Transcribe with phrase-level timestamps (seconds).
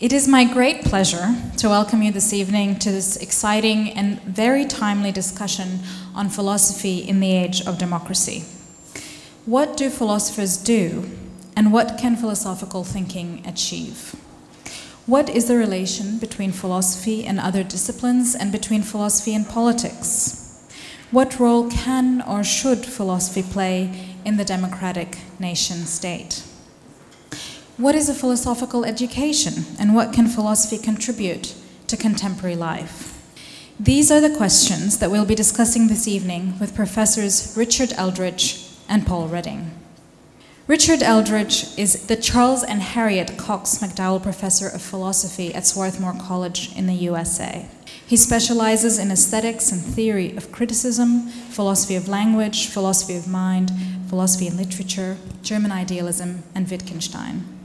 [0.00, 4.64] It is my great pleasure to welcome you this evening to this exciting and very
[4.64, 5.80] timely discussion
[6.14, 8.44] on philosophy in the age of democracy.
[9.44, 11.04] What do philosophers do,
[11.54, 14.16] and what can philosophical thinking achieve?
[15.04, 20.66] What is the relation between philosophy and other disciplines and between philosophy and politics?
[21.10, 26.42] What role can or should philosophy play in the democratic nation state?
[27.80, 31.54] What is a philosophical education and what can philosophy contribute
[31.86, 33.18] to contemporary life?
[33.80, 39.06] These are the questions that we'll be discussing this evening with Professors Richard Eldridge and
[39.06, 39.70] Paul Redding.
[40.66, 46.76] Richard Eldridge is the Charles and Harriet Cox McDowell Professor of Philosophy at Swarthmore College
[46.76, 47.66] in the USA.
[48.06, 53.72] He specializes in aesthetics and theory of criticism, philosophy of language, philosophy of mind,
[54.06, 57.59] philosophy and literature, German idealism, and Wittgenstein.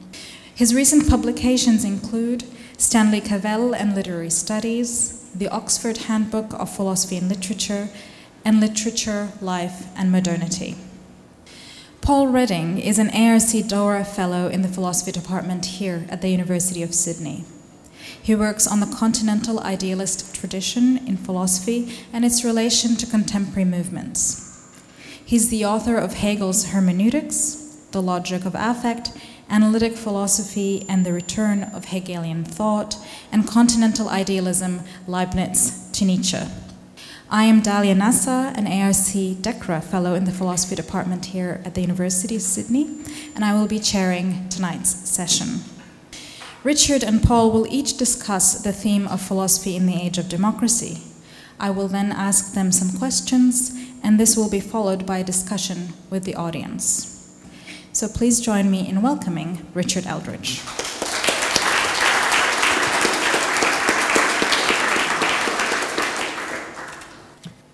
[0.56, 2.46] His recent publications include
[2.78, 7.90] Stanley Cavell and Literary Studies, the Oxford Handbook of Philosophy and Literature,
[8.46, 10.78] and Literature, Life, and Modernity.
[12.00, 16.82] Paul Redding is an ARC Dora Fellow in the Philosophy Department here at the University
[16.82, 17.44] of Sydney.
[18.22, 24.72] He works on the continental idealist tradition in philosophy and its relation to contemporary movements.
[25.26, 27.56] He's the author of Hegel's Hermeneutics,
[27.92, 29.12] The Logic of Affect,
[29.50, 32.98] Analytic Philosophy and the Return of Hegelian Thought,
[33.32, 36.40] and Continental Idealism, Leibniz to Nietzsche.
[37.30, 41.82] I am Dalia Nassar, an ARC DECRA Fellow in the Philosophy Department here at the
[41.82, 43.04] University of Sydney,
[43.36, 45.62] and I will be chairing tonight's session.
[46.64, 51.02] Richard and Paul will each discuss the theme of philosophy in the age of democracy.
[51.60, 55.94] I will then ask them some questions, and this will be followed by a discussion
[56.10, 57.15] with the audience.
[57.96, 60.60] So please join me in welcoming Richard Eldridge.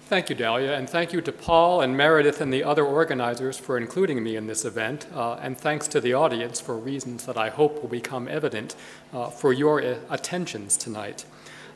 [0.05, 3.79] Thank you, Dalia, and thank you to Paul and Meredith and the other organizers for
[3.79, 7.49] including me in this event, uh, and thanks to the audience for reasons that I
[7.49, 8.75] hope will become evident
[9.11, 11.25] uh, for your uh, attentions tonight.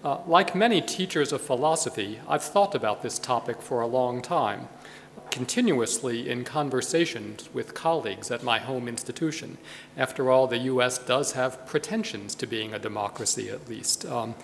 [0.03, 4.68] Uh, like many teachers of philosophy, I've thought about this topic for a long time,
[5.31, 9.58] continuously in conversations with colleagues at my home institution.
[9.97, 14.06] After all, the US does have pretensions to being a democracy, at least.
[14.06, 14.35] Um,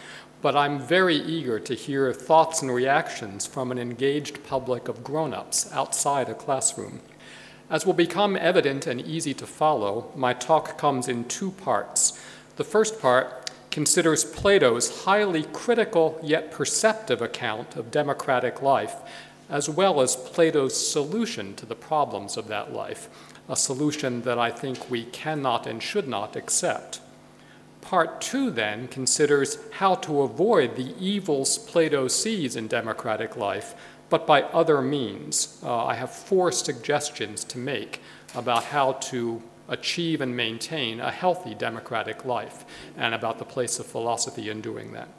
[0.42, 5.34] but I'm very eager to hear thoughts and reactions from an engaged public of grown
[5.34, 7.02] ups outside a classroom.
[7.70, 12.20] As will become evident and easy to follow, my talk comes in two parts.
[12.58, 18.96] The first part considers Plato's highly critical yet perceptive account of democratic life,
[19.52, 23.10] as well as Plato's solution to the problems of that life,
[23.50, 27.02] a solution that I think we cannot and should not accept.
[27.82, 33.76] Part two then considers how to avoid the evils Plato sees in democratic life,
[34.10, 35.60] but by other means.
[35.62, 38.02] Uh, I have four suggestions to make
[38.34, 42.64] about how to achieve and maintain a healthy democratic life
[42.96, 45.10] and about the place of philosophy in doing that.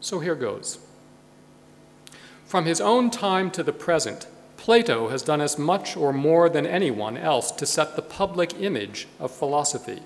[0.00, 0.78] So here goes.
[2.50, 6.66] From his own time to the present, Plato has done as much or more than
[6.66, 10.02] anyone else to set the public image of philosophy.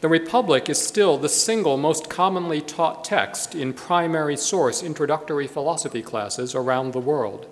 [0.00, 6.00] The Republic is still the single most commonly taught text in primary source introductory philosophy
[6.00, 7.48] classes around the world.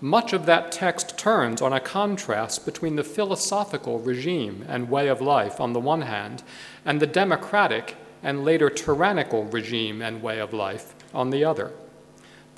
[0.00, 5.20] Much of that text turns on a contrast between the philosophical regime and way of
[5.20, 6.44] life on the one hand,
[6.84, 11.72] and the democratic and later tyrannical regime and way of life on the other.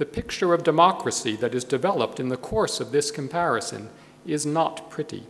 [0.02, 3.88] The picture of democracy that is developed in the course of this comparison
[4.26, 5.28] is not pretty.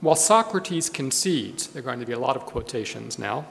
[0.00, 3.44] While Socrates concedes, there are going to be a lot of quotations now,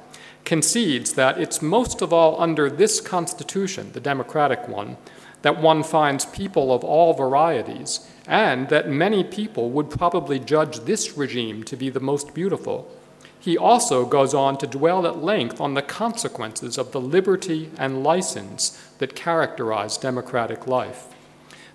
[0.43, 4.97] concedes that it's most of all under this constitution, the democratic one,
[5.43, 11.15] that one finds people of all varieties, and that many people would probably judge this
[11.15, 12.91] regime to be the most beautiful.
[13.39, 18.03] He also goes on to dwell at length on the consequences of the liberty and
[18.03, 21.07] license that characterize democratic life.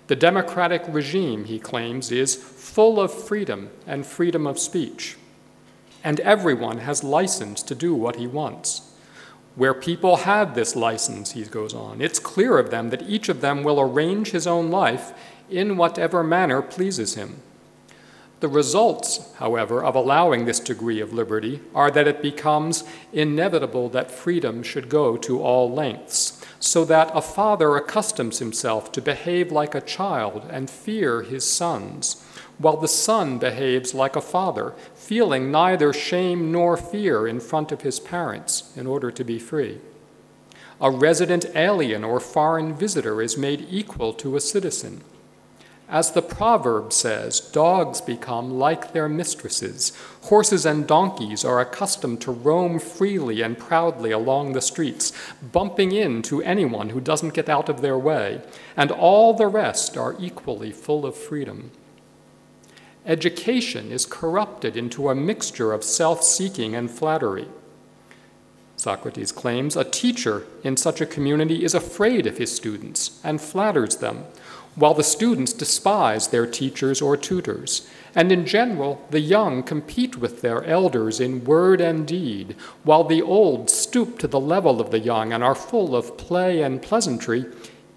[0.07, 5.17] The democratic regime, he claims, is full of freedom and freedom of speech.
[6.05, 8.93] And everyone has license to do what he wants.
[9.55, 13.41] Where people have this license, he goes on, it's clear of them that each of
[13.41, 15.11] them will arrange his own life
[15.49, 17.41] in whatever manner pleases him.
[18.39, 24.11] The results, however, of allowing this degree of liberty are that it becomes inevitable that
[24.11, 29.75] freedom should go to all lengths so that a father accustoms himself to behave like
[29.75, 32.23] a child and fear his sons,
[32.57, 37.81] while the son behaves like a father, feeling neither shame nor fear in front of
[37.81, 39.79] his parents in order to be free.
[40.81, 45.03] A resident alien or foreign visitor is made equal to a citizen.
[45.89, 49.93] As the proverb says, dogs become like their mistresses.
[50.23, 56.43] Horses and donkeys are accustomed to roam freely and proudly along the streets, bumping into
[56.43, 58.41] anyone who doesn't get out of their way,
[58.75, 61.71] and all the rest are equally full of freedom.
[63.05, 67.47] Education is corrupted into a mixture of self seeking and flattery.
[68.75, 73.95] Socrates claims a teacher in such a community is afraid of his students and flatters
[73.97, 74.25] them
[74.77, 77.89] while the students despise their teachers or tutors.
[78.13, 83.21] And in general, the young compete with their elders in word and deed, while the
[83.21, 87.45] old stoop to the level of the young and are full of play and pleasantry,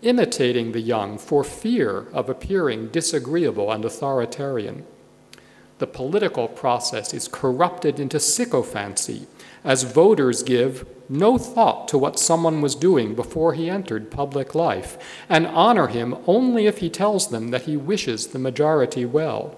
[0.01, 4.87] imitating the young for fear of appearing disagreeable and authoritarian.
[5.79, 9.27] The political process is corrupted into sycophancy
[9.65, 14.97] as voters give no thought to what someone was doing before he entered public life,
[15.29, 19.57] and honor him only if he tells them that he wishes the majority well.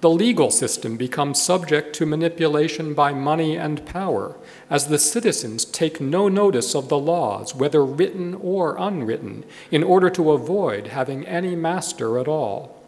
[0.00, 4.36] The legal system becomes subject to manipulation by money and power,
[4.68, 10.10] as the citizens take no notice of the laws, whether written or unwritten, in order
[10.10, 12.81] to avoid having any master at all.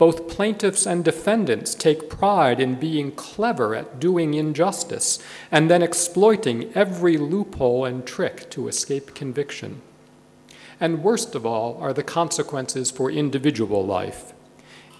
[0.00, 5.18] Both plaintiffs and defendants take pride in being clever at doing injustice
[5.50, 9.82] and then exploiting every loophole and trick to escape conviction.
[10.80, 14.32] And worst of all are the consequences for individual life.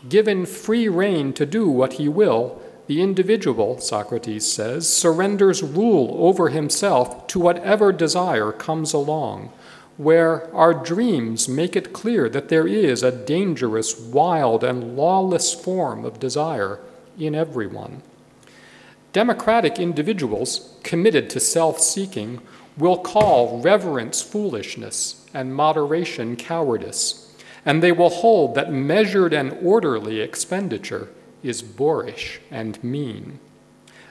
[0.06, 6.50] Given free rein to do what he will, the individual, Socrates says, surrenders rule over
[6.50, 9.50] himself to whatever desire comes along
[10.00, 16.06] where our dreams make it clear that there is a dangerous, wild, and lawless form
[16.06, 16.80] of desire
[17.18, 18.00] in everyone.
[19.12, 22.40] Democratic individuals committed to self seeking
[22.78, 27.34] will call reverence foolishness and moderation cowardice,
[27.66, 31.10] and they will hold that measured and orderly expenditure
[31.42, 33.38] is boorish and mean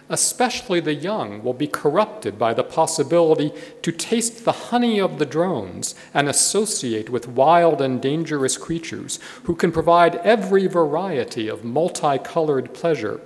[0.09, 3.53] especially the young, will be corrupted by the possibility
[3.83, 9.55] to taste the honey of the drones and associate with wild and dangerous creatures who
[9.55, 13.21] can provide every variety of multicolored pleasure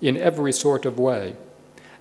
[0.00, 1.34] in every sort of way.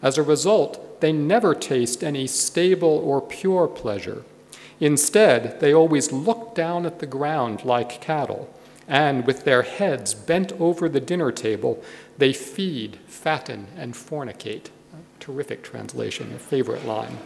[0.01, 4.23] As a result, they never taste any stable or pure pleasure.
[4.79, 8.49] Instead, they always look down at the ground like cattle
[8.87, 11.83] and with their heads bent over the dinner table,
[12.17, 14.69] they feed, fatten, and fornicate.
[15.19, 17.17] Terrific translation, a favorite line.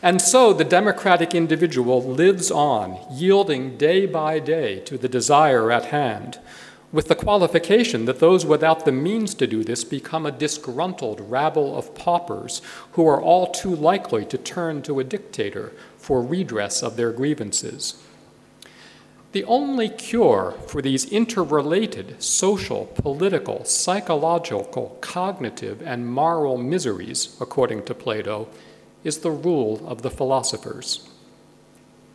[0.00, 5.86] And so the democratic individual lives on, yielding day by day to the desire at
[5.86, 6.40] hand,
[6.90, 11.76] with the qualification that those without the means to do this become a disgruntled rabble
[11.76, 12.60] of paupers
[12.92, 18.02] who are all too likely to turn to a dictator for redress of their grievances.
[19.32, 27.94] The only cure for these interrelated social, political, psychological, cognitive, and moral miseries, according to
[27.94, 28.48] Plato,
[29.04, 31.08] is the rule of the philosophers.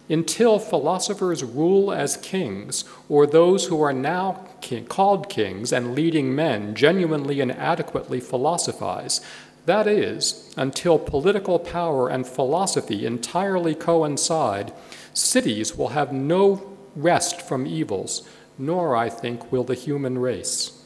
[0.10, 6.36] Until philosophers rule as kings, or those who are now king, called kings and leading
[6.36, 9.22] men genuinely and adequately philosophize,
[9.66, 14.72] that is, until political power and philosophy entirely coincide,
[15.14, 18.28] cities will have no rest from evils,
[18.58, 20.84] nor, I think, will the human race.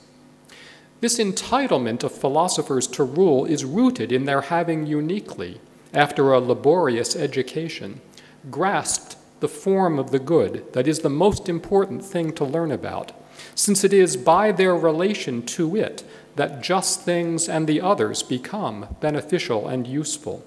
[0.99, 5.59] This entitlement of philosophers to rule is rooted in their having uniquely,
[5.93, 8.01] after a laborious education,
[8.51, 13.13] grasped the form of the good that is the most important thing to learn about,
[13.55, 16.03] since it is by their relation to it
[16.35, 20.45] that just things and the others become beneficial and useful.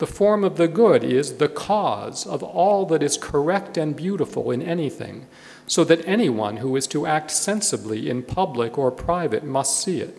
[0.00, 4.50] The form of the good is the cause of all that is correct and beautiful
[4.50, 5.26] in anything,
[5.66, 10.18] so that anyone who is to act sensibly in public or private must see it.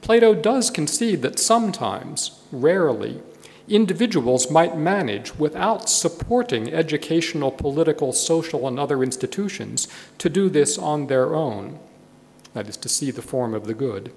[0.00, 3.22] Plato does concede that sometimes, rarely,
[3.68, 9.86] individuals might manage, without supporting educational, political, social, and other institutions,
[10.18, 11.78] to do this on their own.
[12.54, 14.10] That is, to see the form of the good.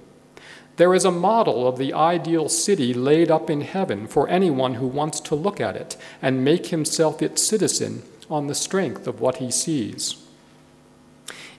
[0.77, 4.88] There is a model of the ideal city laid up in heaven for anyone who
[4.88, 9.38] wants to look at it and make himself its citizen on the strength of what
[9.38, 10.15] he sees.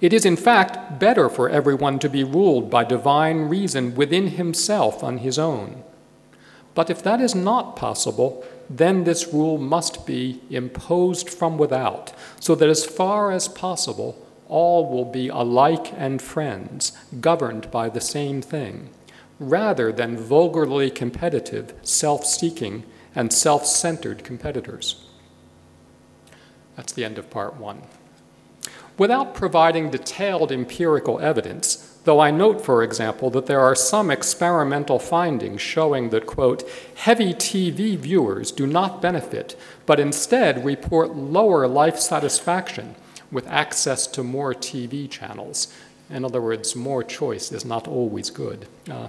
[0.00, 5.04] It is, in fact, better for everyone to be ruled by divine reason within himself
[5.04, 5.84] on his own.
[6.74, 12.56] But if that is not possible, then this rule must be imposed from without, so
[12.56, 18.42] that as far as possible, all will be alike and friends, governed by the same
[18.42, 18.90] thing,
[19.38, 25.06] rather than vulgarly competitive, self seeking, and self centered competitors.
[26.76, 27.82] That's the end of part one.
[28.96, 35.00] Without providing detailed empirical evidence, though I note, for example, that there are some experimental
[35.00, 36.62] findings showing that, quote,
[36.94, 42.94] heavy TV viewers do not benefit, but instead report lower life satisfaction
[43.32, 45.74] with access to more TV channels.
[46.08, 48.68] In other words, more choice is not always good.
[48.88, 49.08] Uh,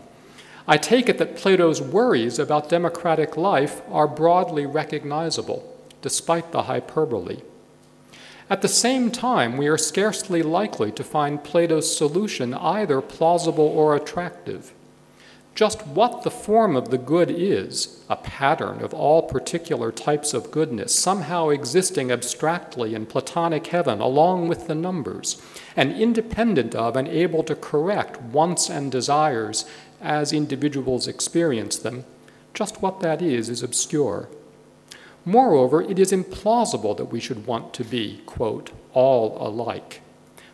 [0.67, 5.63] I take it that Plato's worries about democratic life are broadly recognizable,
[6.01, 7.41] despite the hyperbole.
[8.49, 13.95] At the same time, we are scarcely likely to find Plato's solution either plausible or
[13.95, 14.73] attractive.
[15.55, 20.51] Just what the form of the good is, a pattern of all particular types of
[20.51, 25.41] goodness, somehow existing abstractly in Platonic heaven along with the numbers,
[25.75, 29.63] and independent of and able to correct wants and desires
[30.05, 32.05] as individuals experience them,
[32.53, 34.29] just what that is is obscure.
[35.25, 40.01] Moreover, it is implausible that we should want to be, quote, all alike.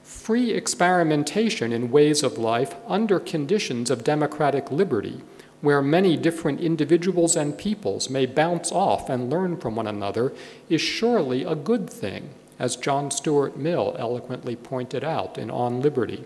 [0.01, 5.21] Free experimentation in ways of life under conditions of democratic liberty,
[5.59, 10.33] where many different individuals and peoples may bounce off and learn from one another,
[10.69, 16.23] is surely a good thing, as John Stuart Mill eloquently pointed out in On Liberty.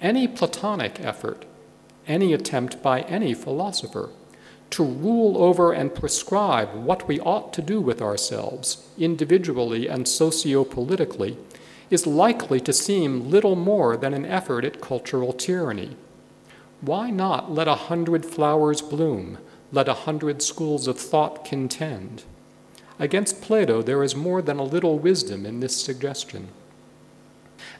[0.00, 1.44] Any Platonic effort,
[2.08, 4.10] any attempt by any philosopher,
[4.70, 11.36] to rule over and prescribe what we ought to do with ourselves, individually and socio-politically,
[11.90, 15.96] is likely to seem little more than an effort at cultural tyranny.
[16.80, 19.38] Why not let a hundred flowers bloom,
[19.72, 22.24] let a hundred schools of thought contend?
[22.98, 26.48] Against Plato, there is more than a little wisdom in this suggestion.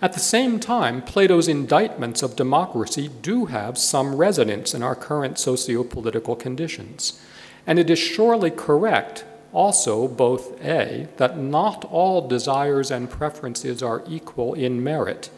[0.01, 5.41] At the same time, Plato's indictments of democracy do have some resonance in our current
[5.41, 7.21] socio political conditions.
[7.67, 14.05] And it is surely correct, also, both A, that not all desires and preferences are
[14.07, 15.31] equal in merit,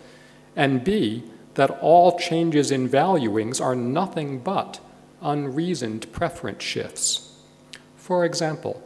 [0.54, 1.24] and B,
[1.54, 4.78] that all changes in valuings are nothing but
[5.22, 7.32] unreasoned preference shifts.
[7.96, 8.82] For example,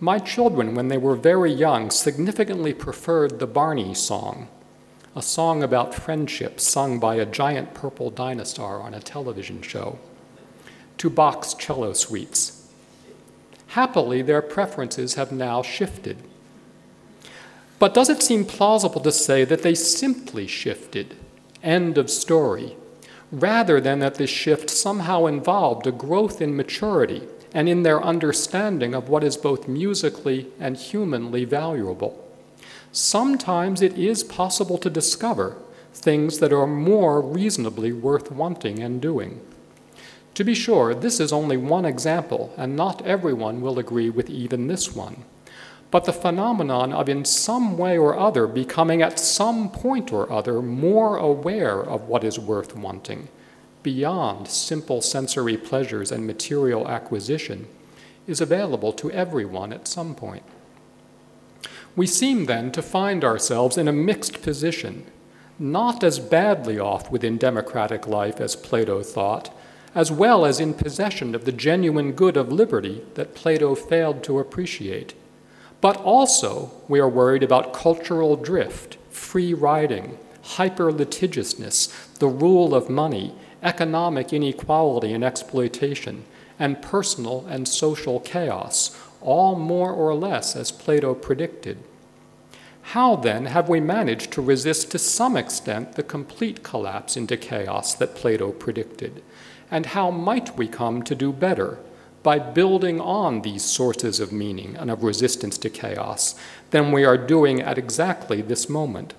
[0.00, 4.48] my children, when they were very young, significantly preferred the Barney song
[5.16, 9.98] a song about friendship sung by a giant purple dinosaur on a television show,
[10.98, 12.70] to Bach's cello suites.
[13.68, 16.18] Happily, their preferences have now shifted.
[17.78, 21.14] But does it seem plausible to say that they simply shifted?
[21.62, 22.76] End of story.
[23.30, 27.22] Rather than that this shift somehow involved a growth in maturity
[27.52, 32.27] and in their understanding of what is both musically and humanly valuable
[32.98, 35.56] sometimes it is possible to discover
[35.92, 39.40] things that are more reasonably worth wanting and doing.
[40.34, 44.66] To be sure, this is only one example, and not everyone will agree with even
[44.66, 45.24] this one.
[45.90, 50.60] But the phenomenon of, in some way or other, becoming at some point or other
[50.60, 53.28] more aware of what is worth wanting,
[53.82, 57.68] beyond simple sensory pleasures and material acquisition,
[58.26, 60.42] is available to everyone at some point.
[61.98, 65.04] We seem then to find ourselves in a mixed position,
[65.58, 69.52] not as badly off within democratic life as Plato thought,
[69.96, 74.38] as well as in possession of the genuine good of liberty that Plato failed to
[74.38, 75.14] appreciate.
[75.80, 80.18] But also, we are worried about cultural drift, free riding,
[80.54, 81.88] hyper litigiousness,
[82.20, 86.26] the rule of money, economic inequality and exploitation,
[86.60, 91.78] and personal and social chaos, all more or less as Plato predicted.
[92.82, 97.94] How then have we managed to resist to some extent the complete collapse into chaos
[97.94, 99.22] that Plato predicted?
[99.70, 101.78] And how might we come to do better
[102.22, 106.34] by building on these sources of meaning and of resistance to chaos
[106.70, 109.12] than we are doing at exactly this moment?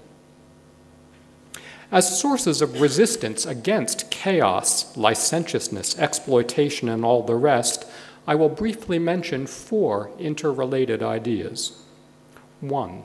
[1.91, 7.85] As sources of resistance against chaos, licentiousness, exploitation, and all the rest,
[8.29, 11.81] I will briefly mention four interrelated ideas.
[12.61, 13.01] One,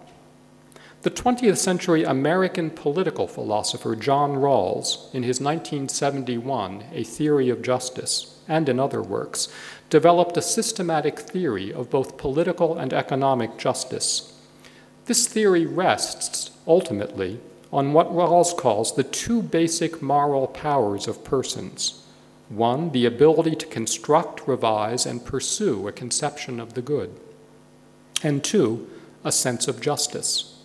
[1.00, 8.38] the 20th century American political philosopher John Rawls, in his 1971 A Theory of Justice,
[8.46, 9.48] and in other works,
[9.88, 14.38] developed a systematic theory of both political and economic justice.
[15.06, 17.40] This theory rests, ultimately,
[17.72, 22.03] on what Rawls calls the two basic moral powers of persons
[22.48, 27.18] one, the ability to construct, revise, and pursue a conception of the good.
[28.22, 28.88] And two,
[29.24, 30.58] a sense of justice.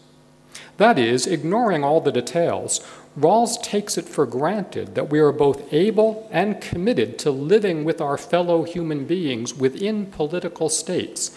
[0.77, 2.79] That is, ignoring all the details,
[3.17, 7.99] Rawls takes it for granted that we are both able and committed to living with
[7.99, 11.35] our fellow human beings within political states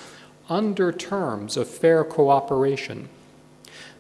[0.48, 3.08] under terms of fair cooperation.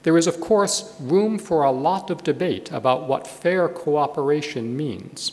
[0.02, 5.32] There is, of course, room for a lot of debate about what fair cooperation means.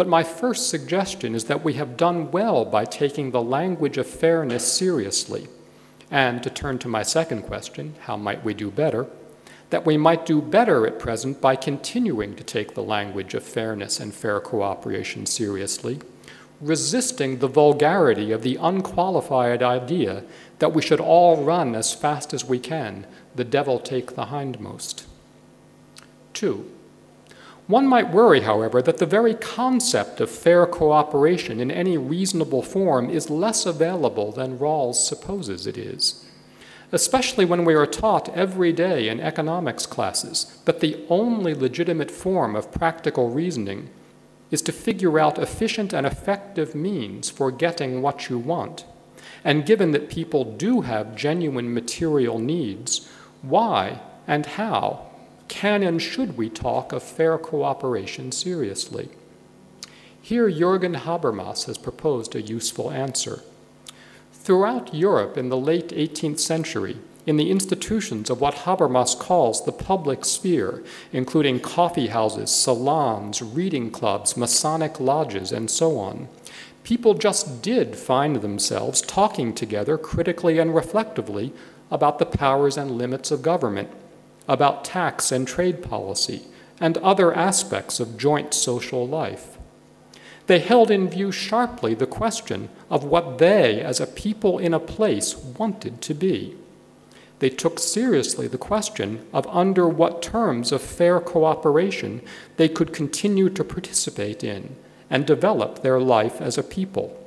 [0.00, 4.06] But my first suggestion is that we have done well by taking the language of
[4.06, 5.46] fairness seriously.
[6.10, 9.08] And to turn to my second question, how might we do better?
[9.68, 14.00] That we might do better at present by continuing to take the language of fairness
[14.00, 16.00] and fair cooperation seriously,
[16.62, 20.24] resisting the vulgarity of the unqualified idea
[20.60, 25.04] that we should all run as fast as we can, the devil take the hindmost.
[26.32, 26.70] Two,
[27.70, 33.08] one might worry, however, that the very concept of fair cooperation in any reasonable form
[33.08, 36.24] is less available than Rawls supposes it is,
[36.90, 42.56] especially when we are taught every day in economics classes that the only legitimate form
[42.56, 43.90] of practical reasoning
[44.50, 48.84] is to figure out efficient and effective means for getting what you want.
[49.44, 53.08] And given that people do have genuine material needs,
[53.42, 55.09] why and how
[55.50, 59.10] can and should we talk of fair cooperation seriously?
[60.22, 63.42] Here, Jürgen Habermas has proposed a useful answer.
[64.32, 69.72] Throughout Europe in the late 18th century, in the institutions of what Habermas calls the
[69.72, 76.28] public sphere, including coffee houses, salons, reading clubs, Masonic lodges, and so on,
[76.84, 81.52] people just did find themselves talking together critically and reflectively
[81.90, 83.90] about the powers and limits of government
[84.48, 86.42] about tax and trade policy
[86.80, 89.58] and other aspects of joint social life.
[90.46, 94.80] They held in view sharply the question of what they, as a people in a
[94.80, 96.56] place, wanted to be.
[97.38, 102.20] They took seriously the question of under what terms of fair cooperation
[102.56, 104.76] they could continue to participate in
[105.08, 107.19] and develop their life as a people.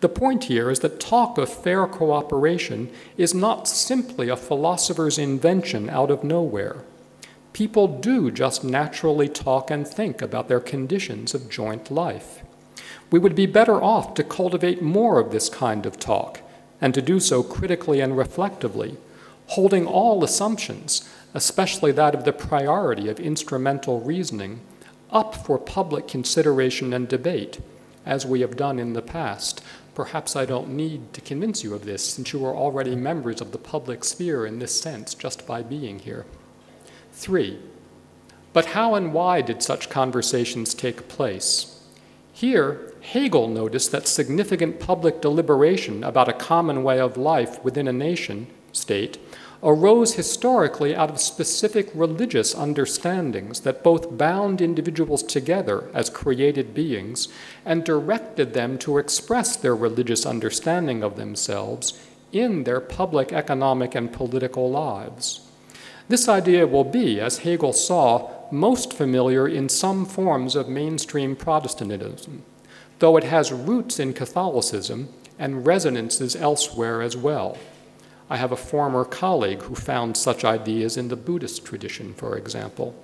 [0.00, 5.88] The point here is that talk of fair cooperation is not simply a philosopher's invention
[5.88, 6.84] out of nowhere.
[7.54, 12.42] People do just naturally talk and think about their conditions of joint life.
[13.10, 16.42] We would be better off to cultivate more of this kind of talk,
[16.80, 18.98] and to do so critically and reflectively,
[19.46, 24.60] holding all assumptions, especially that of the priority of instrumental reasoning,
[25.10, 27.60] up for public consideration and debate,
[28.04, 29.62] as we have done in the past,
[29.96, 33.50] Perhaps I don't need to convince you of this, since you are already members of
[33.50, 36.26] the public sphere in this sense just by being here.
[37.12, 37.58] Three,
[38.52, 41.82] but how and why did such conversations take place?
[42.30, 47.92] Here, Hegel noticed that significant public deliberation about a common way of life within a
[47.92, 49.16] nation state
[49.66, 57.26] arose historically out of specific religious understandings that both bound individuals together as created beings
[57.64, 62.00] and directed them to express their religious understanding of themselves
[62.32, 65.40] in their public economic and political lives.
[66.08, 72.44] This idea will be, as Hegel saw, most familiar in some forms of mainstream Protestantism,
[73.00, 75.08] though it has roots in Catholicism
[75.40, 77.58] and resonances elsewhere as well.
[78.28, 82.94] I have a former colleague who found such ideas in the Buddhist tradition, for example.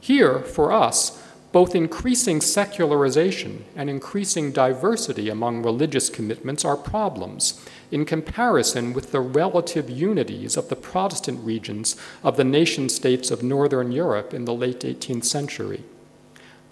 [0.00, 8.04] Here, for us, both increasing secularization and increasing diversity among religious commitments are problems in
[8.04, 13.90] comparison with the relative unities of the Protestant regions of the nation states of Northern
[13.90, 15.82] Europe in the late 18th century.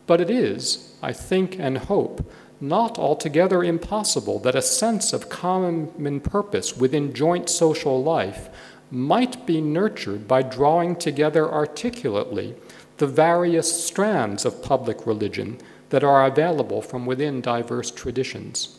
[0.07, 6.21] But it is, I think and hope, not altogether impossible that a sense of common
[6.21, 8.49] purpose within joint social life
[8.90, 12.55] might be nurtured by drawing together articulately
[12.97, 15.59] the various strands of public religion
[15.90, 18.79] that are available from within diverse traditions.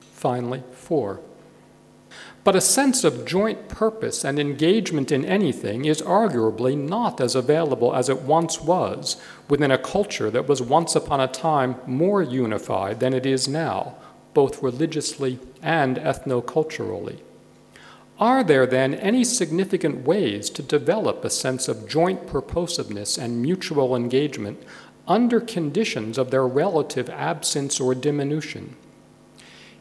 [0.00, 1.20] Finally, four.
[2.46, 7.92] But a sense of joint purpose and engagement in anything is arguably not as available
[7.92, 9.16] as it once was
[9.50, 13.96] within a culture that was once upon a time more unified than it is now,
[14.32, 17.18] both religiously and ethnoculturally.
[18.20, 23.96] Are there then any significant ways to develop a sense of joint purposiveness and mutual
[23.96, 24.62] engagement
[25.08, 28.76] under conditions of their relative absence or diminution?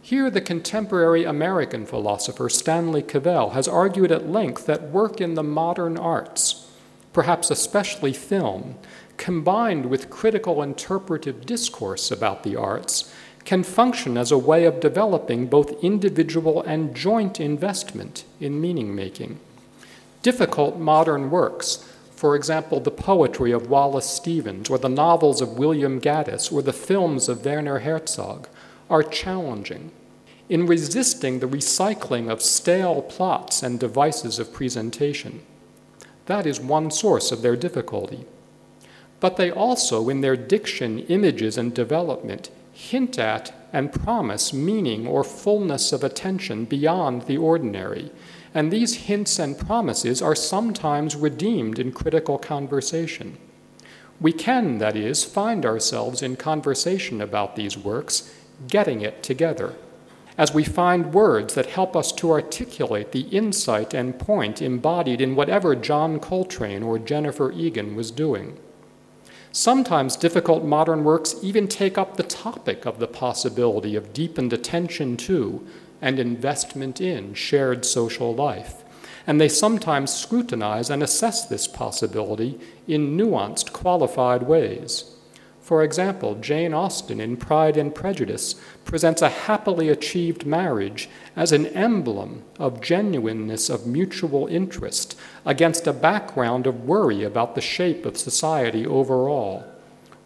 [0.06, 5.42] Here, the contemporary American philosopher Stanley Cavell has argued at length that work in the
[5.42, 6.70] modern arts,
[7.12, 8.76] perhaps especially film,
[9.18, 13.12] combined with critical interpretive discourse about the arts,
[13.46, 19.40] can function as a way of developing both individual and joint investment in meaning making.
[20.22, 26.00] difficult modern works, for example, the poetry of Wallace Stevens, or the novels of William
[26.00, 28.48] Gaddis, or the films of Werner Herzog,
[28.90, 29.92] are challenging
[30.48, 35.42] in resisting the recycling of stale plots and devices of presentation.
[36.28, 38.26] That is one source of their difficulty.
[39.20, 45.24] But they also, in their diction, images, and development, hint at and promise meaning or
[45.24, 48.12] fullness of attention beyond the ordinary.
[48.54, 53.38] And these hints and promises are sometimes redeemed in critical conversation.
[54.22, 58.34] We can, that is, find ourselves in conversation about these works,
[58.68, 59.76] getting it together
[60.38, 65.36] as we find words that help us to articulate the insight and point embodied in
[65.36, 68.58] whatever John Coltrane or Jennifer Egan was doing.
[69.52, 75.16] Sometimes difficult modern works even take up the topic of the possibility of deepened attention
[75.18, 75.66] to
[76.02, 78.84] and investment in shared social life,
[79.26, 85.15] and they sometimes scrutinize and assess this possibility in nuanced, qualified ways.
[85.66, 91.66] For example, Jane Austen in Pride and Prejudice presents a happily achieved marriage as an
[91.66, 98.16] emblem of genuineness of mutual interest against a background of worry about the shape of
[98.16, 99.66] society overall,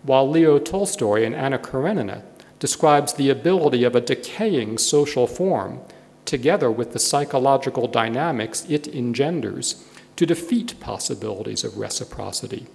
[0.04, 2.23] while Leo Tolstoy in Anna Karenina
[2.60, 5.80] describes the ability of a decaying social form,
[6.25, 9.86] together with the psychological dynamics it engenders,
[10.17, 12.67] to defeat possibilities of reciprocity.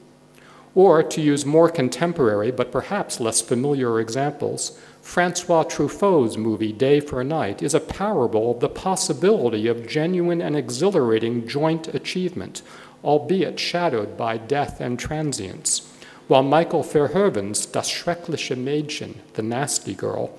[0.75, 7.21] Or, to use more contemporary but perhaps less familiar examples, Francois Truffaut's movie Day for
[7.21, 12.63] a Night is a parable of the possibility of genuine and exhilarating joint achievement,
[13.05, 15.93] albeit shadowed by death and transience,
[16.27, 20.31] while Michael Verhoeven's Das schreckliche Mädchen, The Nasty Girl,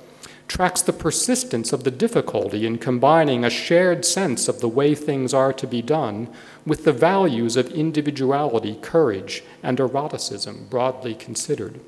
[0.47, 5.33] tracks the persistence of the difficulty in combining a shared sense of the way things
[5.33, 6.27] are to be done
[6.65, 11.79] with the values of individuality, courage, and eroticism broadly considered.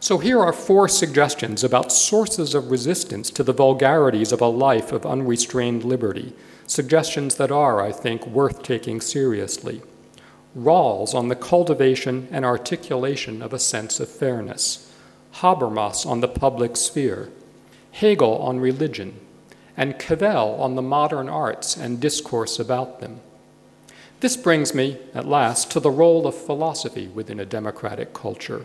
[0.00, 4.92] So, here are four suggestions about sources of resistance to the vulgarities of a life
[4.92, 6.34] of unrestrained liberty,
[6.66, 9.80] suggestions that are, I think, worth taking seriously.
[10.54, 14.83] Rawls on the cultivation and articulation of a sense of fairness.
[15.36, 17.30] Habermas on the public sphere,
[17.90, 19.18] Hegel on religion,
[19.76, 23.20] and Cavell on the modern arts and discourse about them.
[24.20, 28.64] This brings me, at last, to the role of philosophy within a democratic culture.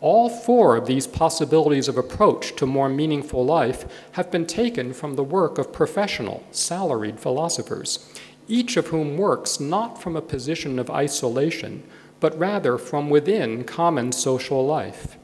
[0.00, 5.14] All four of these possibilities of approach to more meaningful life have been taken from
[5.14, 8.12] the work of professional, salaried philosophers,
[8.48, 11.82] each of whom works not from a position of isolation,
[12.20, 15.16] but rather from within common social life.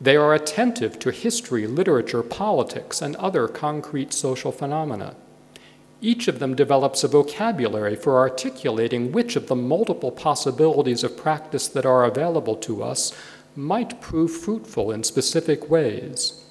[0.00, 5.14] They are attentive to history, literature, politics, and other concrete social phenomena.
[6.00, 11.68] Each of them develops a vocabulary for articulating which of the multiple possibilities of practice
[11.68, 13.12] that are available to us
[13.56, 16.44] might prove fruitful in specific ways.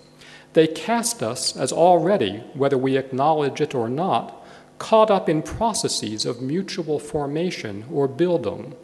[0.53, 4.43] They cast us as already, whether we acknowledge it or not,
[4.79, 8.75] caught up in processes of mutual formation or Bildung,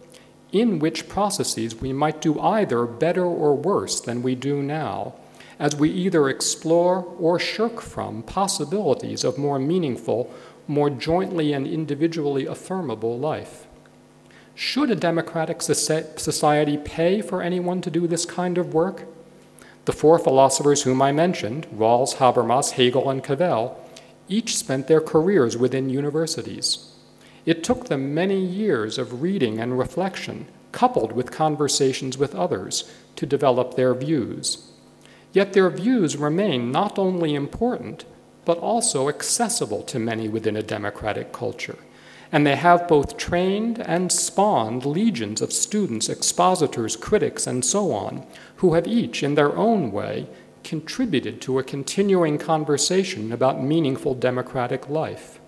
[0.52, 5.14] in which processes we might do either better or worse than we do now,
[5.60, 10.34] as we either explore or shirk from possibilities of more meaningful,
[10.68, 13.68] more jointly and individually affirmable life.
[14.56, 19.06] Should a democratic society pay for anyone to do this kind of work?
[19.86, 23.78] The four philosophers whom I mentioned, Rawls, Habermas, Hegel, and Cavell,
[24.28, 26.89] each spent their careers within universities.
[27.50, 33.26] It took them many years of reading and reflection, coupled with conversations with others, to
[33.26, 34.70] develop their views.
[35.34, 38.06] Yet their views remain not only important,
[38.46, 41.80] but also accessible to many within a democratic culture.
[42.32, 48.28] And they have both trained and spawned legions of students, expositors, critics, and so on,
[48.58, 50.28] who have each, in their own way,
[50.64, 55.39] contributed to a continuing conversation about meaningful democratic life.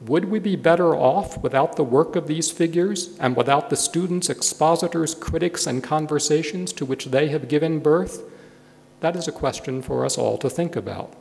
[0.00, 4.30] Would we be better off without the work of these figures and without the students,
[4.30, 8.22] expositors, critics, and conversations to which they have given birth?
[9.00, 11.14] That is a question for us all to think about.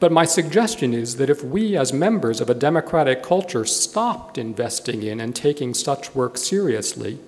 [0.00, 5.02] But my suggestion is that if we, as members of a democratic culture, stopped investing
[5.02, 7.20] in and taking such work seriously,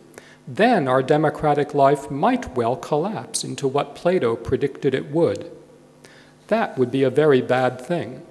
[0.47, 5.51] then our democratic life might well collapse into what Plato predicted it would.
[6.49, 8.27] That would be a very bad thing.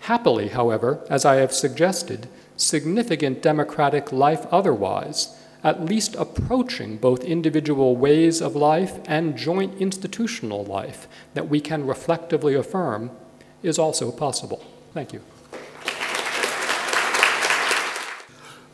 [0.00, 7.96] Happily, however, as I have suggested, significant democratic life otherwise, at least approaching both individual
[7.96, 13.10] ways of life and joint institutional life that we can reflectively affirm,
[13.62, 14.64] is also possible.
[14.94, 15.20] Thank you.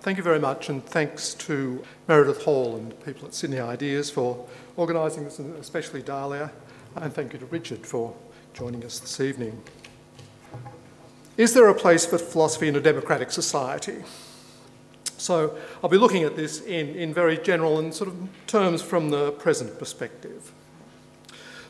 [0.06, 4.46] thank you very much, and thanks to Meredith Hall and people at Sydney Ideas for
[4.76, 6.52] organising this, and especially Dalia,
[6.94, 8.14] and thank you to Richard for
[8.54, 9.60] joining us this evening.
[11.36, 14.02] Is there a place for philosophy in a democratic society?
[15.18, 19.10] So I'll be looking at this in, in very general and sort of terms from
[19.10, 20.52] the present perspective.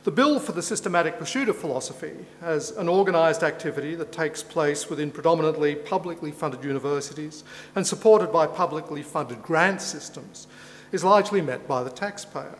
[0.04, 4.88] The Bill for the Systematic Pursuit of Philosophy as an organised activity that takes place
[4.88, 7.42] within predominantly publicly funded universities
[7.74, 10.46] and supported by publicly funded grant systems
[10.92, 12.56] is largely met by the taxpayer.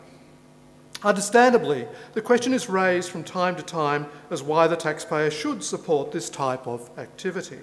[1.07, 6.11] Understandably, the question is raised from time to time as why the taxpayer should support
[6.11, 7.59] this type of activity.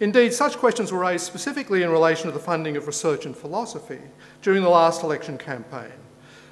[0.00, 4.00] Indeed, such questions were raised specifically in relation to the funding of research in philosophy
[4.40, 5.92] during the last election campaign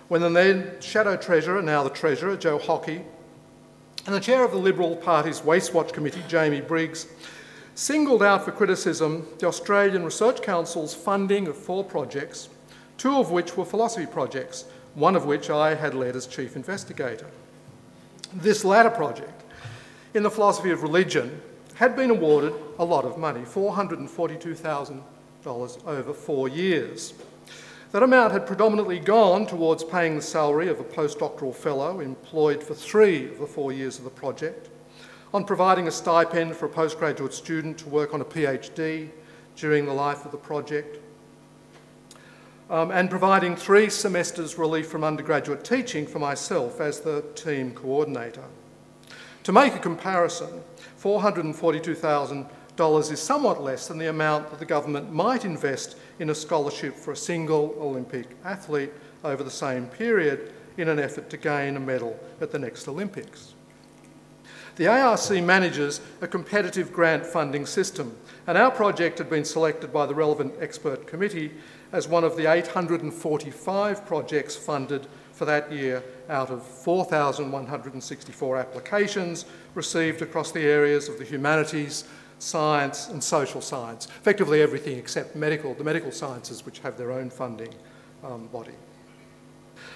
[0.08, 3.00] when the then Shadow Treasurer, now the Treasurer, Joe Hockey,
[4.04, 7.06] and the Chair of the Liberal Party's Waste Watch Committee, Jamie Briggs,
[7.74, 12.50] singled out for criticism the Australian Research Council's funding of four projects,
[12.98, 17.26] two of which were philosophy projects, one of which I had led as Chief Investigator.
[18.32, 19.42] This latter project,
[20.14, 21.42] in the philosophy of religion,
[21.74, 25.02] had been awarded a lot of money $442,000
[25.86, 27.12] over four years.
[27.90, 32.74] That amount had predominantly gone towards paying the salary of a postdoctoral fellow employed for
[32.74, 34.68] three of the four years of the project,
[35.32, 39.10] on providing a stipend for a postgraduate student to work on a PhD
[39.56, 40.98] during the life of the project,
[42.70, 48.44] um, and providing three semesters relief from undergraduate teaching for myself as the team coordinator.
[49.44, 50.62] To make a comparison,
[51.00, 56.94] $442,000 is somewhat less than the amount that the government might invest in a scholarship
[56.94, 61.80] for a single Olympic athlete over the same period in an effort to gain a
[61.80, 63.52] medal at the next Olympics.
[64.76, 70.06] The ARC manages a competitive grant funding system, and our project had been selected by
[70.06, 71.52] the relevant expert committee
[71.94, 79.44] as one of the 845 projects funded for that year out of 4,164 applications
[79.76, 82.04] received across the areas of the humanities,
[82.40, 87.30] science and social science, effectively everything except medical, the medical sciences which have their own
[87.30, 87.72] funding
[88.24, 88.74] um, body.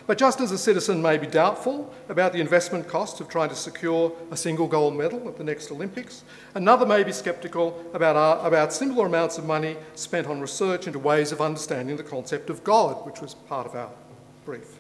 [0.07, 3.55] But just as a citizen may be doubtful about the investment cost of trying to
[3.55, 6.25] secure a single gold medal at the next Olympics,
[6.55, 10.99] another may be sceptical about, our, about similar amounts of money spent on research into
[10.99, 13.91] ways of understanding the concept of God, which was part of our
[14.45, 14.79] brief.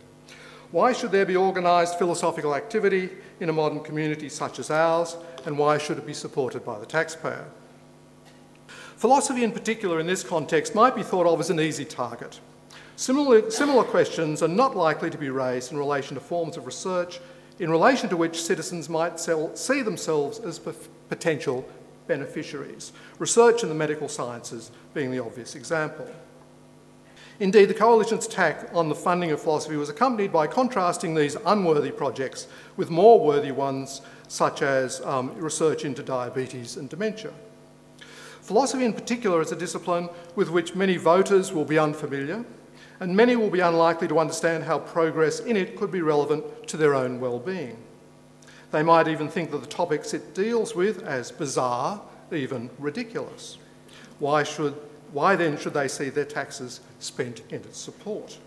[0.70, 5.16] Why should there be organised philosophical activity in a modern community such as ours,
[5.46, 7.46] and why should it be supported by the taxpayer?
[8.96, 12.40] Philosophy, in particular, in this context, might be thought of as an easy target.
[12.98, 17.20] Similar, similar questions are not likely to be raised in relation to forms of research
[17.60, 20.58] in relation to which citizens might sell, see themselves as
[21.08, 21.64] potential
[22.08, 26.10] beneficiaries, research in the medical sciences being the obvious example.
[27.38, 31.92] Indeed, the Coalition's tack on the funding of philosophy was accompanied by contrasting these unworthy
[31.92, 37.30] projects with more worthy ones, such as um, research into diabetes and dementia.
[38.42, 42.44] Philosophy, in particular, is a discipline with which many voters will be unfamiliar,
[43.00, 46.76] and many will be unlikely to understand how progress in it could be relevant to
[46.76, 47.76] their own well-being.
[48.70, 53.58] They might even think that the topics it deals with as bizarre, even ridiculous.
[54.18, 54.74] Why should
[55.12, 58.38] why then should they see their taxes spent in its support?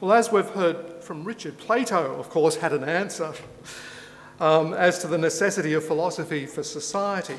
[0.00, 3.32] Well, as we've heard from Richard, Plato, of course, had an answer
[4.40, 7.38] um, as to the necessity of philosophy for society.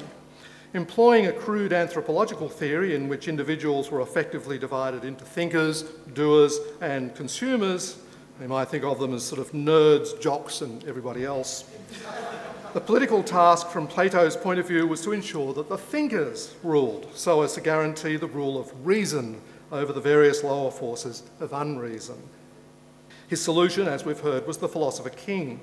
[0.74, 7.16] Employing a crude anthropological theory in which individuals were effectively divided into thinkers, doers, and
[7.16, 7.98] consumers,
[8.40, 11.64] we might think of them as sort of nerds, jocks, and everybody else.
[12.74, 17.08] The political task from Plato's point of view was to ensure that the thinkers ruled,
[17.16, 22.22] so as to guarantee the rule of reason over the various lower forces of unreason.
[23.28, 25.60] His solution, as we've heard, was the philosopher king.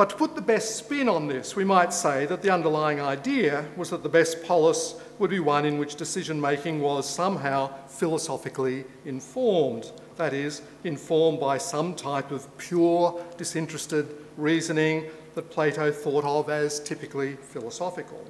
[0.00, 3.66] But to put the best spin on this, we might say that the underlying idea
[3.76, 8.86] was that the best polis would be one in which decision making was somehow philosophically
[9.04, 14.08] informed, that is, informed by some type of pure, disinterested
[14.38, 18.24] reasoning that Plato thought of as typically philosophical.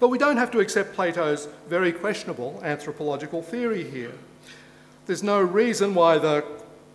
[0.00, 4.14] But we don't have to accept Plato's very questionable anthropological theory here.
[5.04, 6.46] There's no reason why the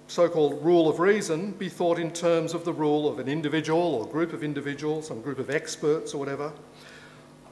[0.10, 3.95] so called rule of reason be thought in terms of the rule of an individual
[3.95, 6.52] or group of individuals, some group of experts or whatever,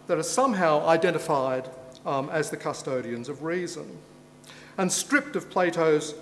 [0.07, 1.69] that are somehow identified
[2.05, 3.97] um, as the custodians of reason.
[4.77, 6.15] And stripped of Plato's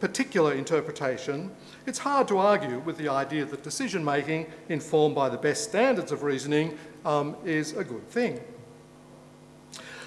[0.00, 1.50] particular interpretation,
[1.86, 6.12] it's hard to argue with the idea that decision making, informed by the best standards
[6.12, 8.40] of reasoning, um, is a good thing.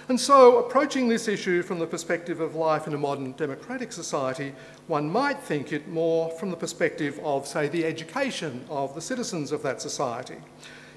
[0.08, 4.54] And so, approaching this issue from the perspective of life in a modern democratic society,
[4.86, 9.52] one might think it more from the perspective of, say, the education of the citizens
[9.52, 10.38] of that society.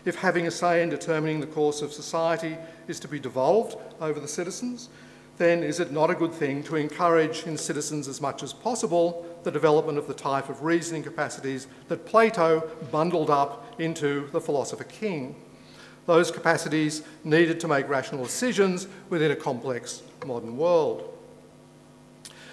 [0.05, 4.21] If having a say in determining the course of society is to be devolved over
[4.21, 4.91] the citizens,
[5.39, 9.25] then is it not a good thing to encourage in citizens as much as possible
[9.43, 14.85] the development of the type of reasoning capacities that Plato bundled up into the philosopher
[14.85, 15.35] king?
[16.09, 21.15] Those capacities needed to make rational decisions within a complex modern world.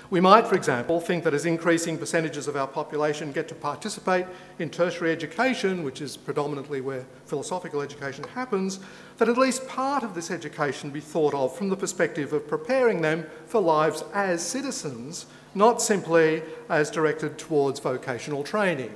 [0.09, 4.25] We might, for example, think that as increasing percentages of our population get to participate
[4.59, 8.81] in tertiary education, which is predominantly where philosophical education happens,
[9.19, 13.01] that at least part of this education be thought of from the perspective of preparing
[13.01, 18.91] them for lives as citizens, not simply as directed towards vocational training.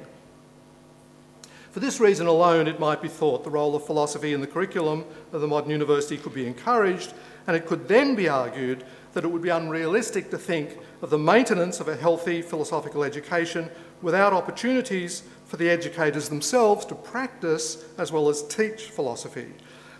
[1.80, 5.06] For this reason alone, it might be thought the role of philosophy in the curriculum
[5.32, 7.14] of the modern university could be encouraged,
[7.48, 11.18] and it could then be argued that it would be unrealistic to think of the
[11.18, 13.70] maintenance of a healthy philosophical education
[14.02, 19.48] without opportunities for the educators themselves to practice as well as teach philosophy.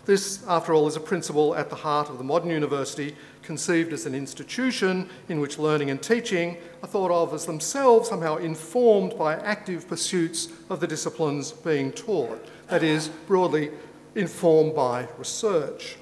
[0.04, 3.16] This, after all, is a principle at the heart of the modern university
[3.50, 8.36] conceived as an institution in which learning and teaching are thought of as themselves somehow
[8.36, 13.72] informed by active pursuits of the disciplines being taught, that is, broadly
[14.14, 15.96] informed by research.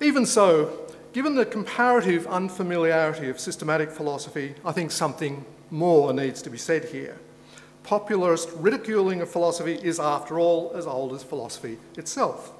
[0.00, 6.50] Even so, given the comparative unfamiliarity of systematic philosophy, I think something more needs to
[6.50, 7.16] be said here.
[7.84, 12.52] Popularist ridiculing of philosophy is, after all, as old as philosophy itself.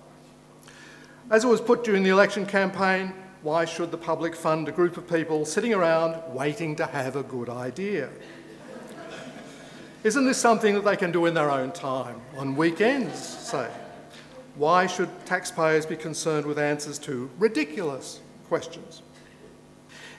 [1.31, 3.13] As it was put during the election campaign,
[3.43, 7.23] why should the public fund a group of people sitting around waiting to have a
[7.23, 8.11] good idea?
[10.03, 13.69] Isn't this something that they can do in their own time, on weekends, say?
[14.57, 19.03] Why should taxpayers be concerned with answers to ridiculous questions?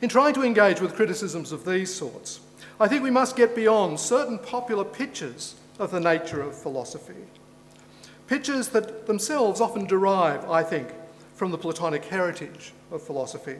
[0.02, 2.40] In trying to engage with criticisms of these sorts,
[2.80, 7.26] I think we must get beyond certain popular pictures of the nature of philosophy.
[8.28, 10.88] Pictures that themselves often derive, I think,
[11.42, 13.58] from the Platonic heritage of philosophy.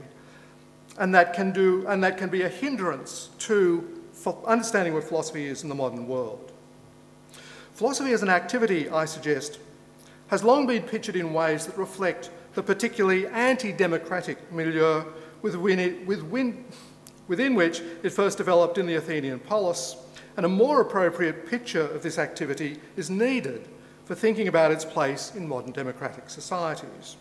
[1.00, 4.04] And that can, do, and that can be a hindrance to
[4.46, 6.52] understanding what philosophy is in the modern world.
[7.74, 9.58] Philosophy as an activity, I suggest,
[10.28, 15.04] has long been pictured in ways that reflect the particularly anti democratic milieu
[15.42, 16.64] within, it, within,
[17.28, 19.96] within which it first developed in the Athenian polis,
[20.38, 23.68] and a more appropriate picture of this activity is needed
[24.06, 27.16] for thinking about its place in modern democratic societies.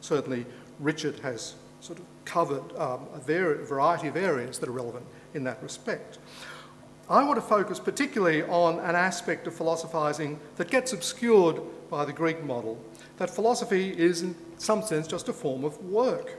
[0.00, 0.46] Certainly,
[0.78, 5.62] Richard has sort of covered um, a variety of areas that are relevant in that
[5.62, 6.18] respect.
[7.08, 12.12] I want to focus particularly on an aspect of philosophising that gets obscured by the
[12.12, 12.82] Greek model
[13.18, 16.38] that philosophy is, in some sense, just a form of work,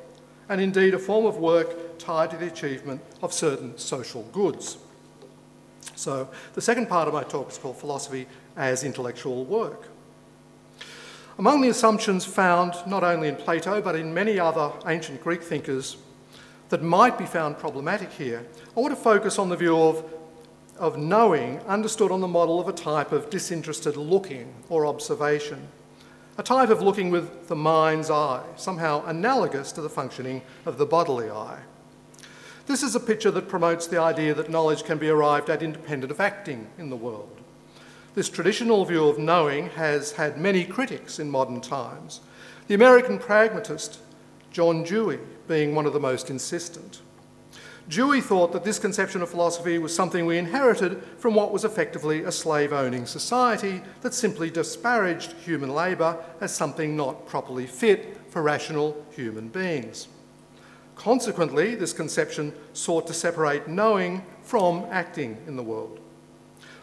[0.49, 4.77] and indeed a form of work tied to the achievement of certain social goods.
[5.95, 9.87] So, the second part of my talk is called Philosophy as Intellectual Work.
[11.39, 15.97] Among the assumptions found not only in Plato but in many other ancient Greek thinkers
[16.69, 18.43] that might be found problematic here,
[18.75, 20.03] I want to focus on the view of,
[20.79, 25.67] of knowing understood on the model of a type of disinterested looking or observation,
[26.39, 30.87] a type of looking with the mind's eye, somehow analogous to the functioning of the
[30.87, 31.59] bodily eye.
[32.65, 36.11] This is a picture that promotes the idea that knowledge can be arrived at independent
[36.11, 37.36] of acting in the world.
[38.17, 42.21] This traditional view of knowing has had many critics in modern times,
[42.65, 43.99] the American pragmatist
[44.49, 47.01] John Dewey being one of the most insistent.
[47.87, 52.23] Dewey thought that this conception of philosophy was something we inherited from what was effectively
[52.23, 58.41] a slave owning society that simply disparaged human labour as something not properly fit for
[58.41, 60.07] rational human beings.
[60.95, 65.99] Consequently, this conception sought to separate knowing from acting in the world.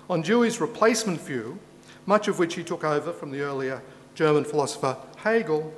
[0.09, 1.59] On Dewey's replacement view,
[2.07, 3.83] much of which he took over from the earlier
[4.15, 5.73] German philosopher Hegel,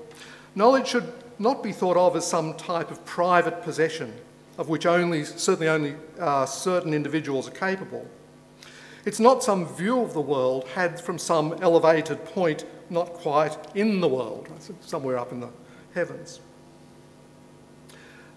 [0.54, 4.12] knowledge should not be thought of as some type of private possession
[4.59, 8.07] of which only, certainly only uh, certain individuals are capable.
[9.05, 14.01] It's not some view of the world had from some elevated point, not quite in
[14.01, 14.48] the world,
[14.80, 15.51] somewhere up in the
[15.94, 16.40] heavens.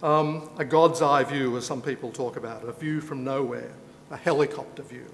[0.03, 3.72] Um, a God's eye view, as some people talk about, a view from nowhere,
[4.11, 5.07] a helicopter view.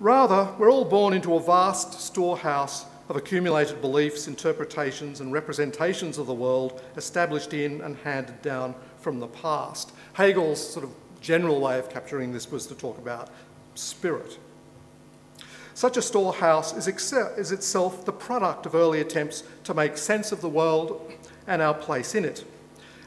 [0.00, 6.26] Rather, we're all born into a vast storehouse of accumulated beliefs, interpretations, and representations of
[6.26, 9.92] the world established in and handed down from the past.
[10.14, 13.28] Hegel's sort of general way of capturing this was to talk about
[13.74, 14.38] spirit.
[15.74, 20.32] Such a storehouse is, excel- is itself the product of early attempts to make sense
[20.32, 21.12] of the world
[21.46, 22.44] and our place in it.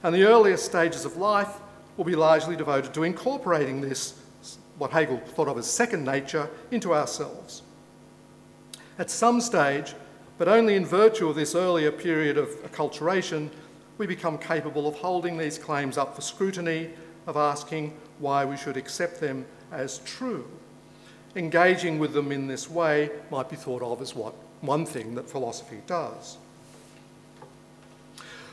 [0.03, 1.55] And the earliest stages of life
[1.97, 4.19] will be largely devoted to incorporating this,
[4.77, 7.61] what Hegel thought of as second nature, into ourselves.
[8.97, 9.93] At some stage,
[10.37, 13.49] but only in virtue of this earlier period of acculturation,
[13.97, 16.89] we become capable of holding these claims up for scrutiny,
[17.27, 20.45] of asking why we should accept them as true.
[21.35, 25.29] Engaging with them in this way might be thought of as what one thing that
[25.29, 26.37] philosophy does.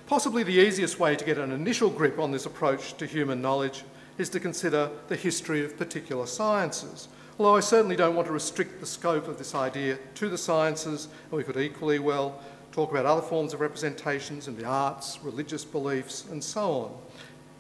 [0.06, 3.84] Possibly the easiest way to get an initial grip on this approach to human knowledge
[4.20, 7.08] is to consider the history of particular sciences.
[7.38, 11.08] Although I certainly don't want to restrict the scope of this idea to the sciences,
[11.30, 12.38] and we could equally well
[12.70, 16.92] talk about other forms of representations in the arts, religious beliefs, and so on,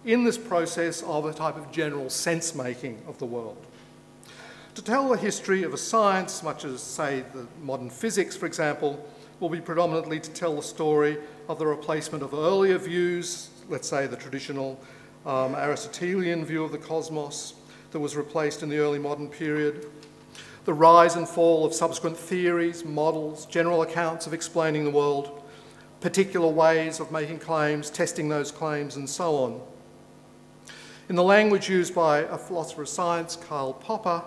[0.04, 3.56] in this process of a type of general sense making of the world.
[4.74, 9.08] To tell the history of a science, much as, say, the modern physics, for example,
[9.40, 11.16] will be predominantly to tell the story
[11.48, 14.78] of the replacement of earlier views, let's say the traditional
[15.26, 17.54] um, Aristotelian view of the cosmos
[17.90, 19.86] that was replaced in the early modern period,
[20.64, 25.42] the rise and fall of subsequent theories, models, general accounts of explaining the world,
[26.00, 29.60] particular ways of making claims, testing those claims, and so on.
[31.08, 34.22] In the language used by a philosopher of science, Karl Popper,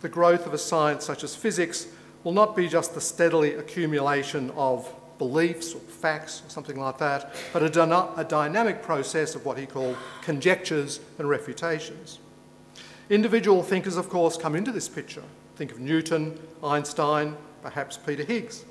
[0.00, 1.86] the growth of a science such as physics
[2.24, 7.34] will not be just the steadily accumulation of beliefs or facts or something like that,
[7.52, 12.18] but a, dyna- a dynamic process of what he called conjectures and refutations.
[13.10, 15.22] Individual thinkers, of course, come into this picture.
[15.56, 18.64] Think of Newton, Einstein, perhaps Peter Higgs.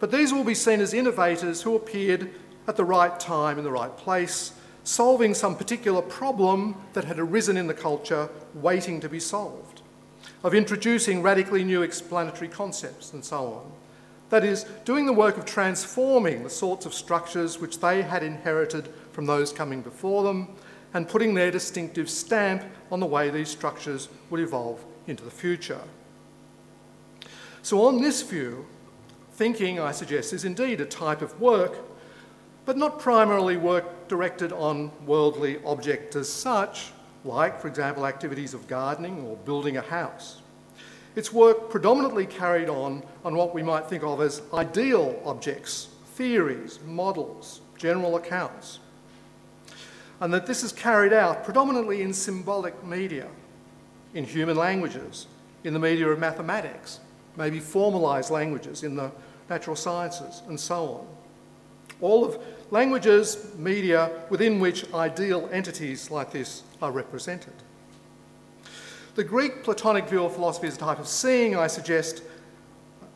[0.00, 2.30] But these will be seen as innovators who appeared
[2.66, 7.58] at the right time in the right place, solving some particular problem that had arisen
[7.58, 9.82] in the culture waiting to be solved
[10.42, 13.72] of introducing radically new explanatory concepts and so on.
[14.30, 18.88] That is, doing the work of transforming the sorts of structures which they had inherited
[19.12, 20.48] from those coming before them
[20.94, 25.80] and putting their distinctive stamp on the way these structures would evolve into the future.
[27.62, 28.66] So, on this view,
[29.32, 31.78] thinking, I suggest, is indeed a type of work,
[32.64, 36.92] but not primarily work directed on worldly objects as such,
[37.24, 40.40] like, for example, activities of gardening or building a house.
[41.16, 46.78] Its work predominantly carried on on what we might think of as ideal objects, theories,
[46.86, 48.78] models, general accounts.
[50.20, 53.28] And that this is carried out predominantly in symbolic media,
[54.14, 55.26] in human languages,
[55.64, 57.00] in the media of mathematics,
[57.36, 59.10] maybe formalised languages in the
[59.48, 61.06] natural sciences, and so on.
[62.02, 62.38] All of
[62.70, 67.54] languages, media within which ideal entities like this are represented.
[69.16, 72.22] The Greek Platonic view of philosophy as a type of seeing, I suggest,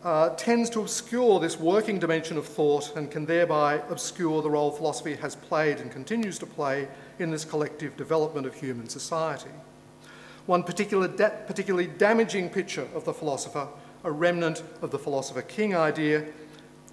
[0.02, 4.70] uh, tends to obscure this working dimension of thought and can thereby obscure the role
[4.70, 6.88] philosophy has played and continues to play
[7.18, 9.50] in this collective development of human society.
[10.46, 13.68] One particular da- particularly damaging picture of the philosopher,
[14.02, 16.24] a remnant of the philosopher king idea,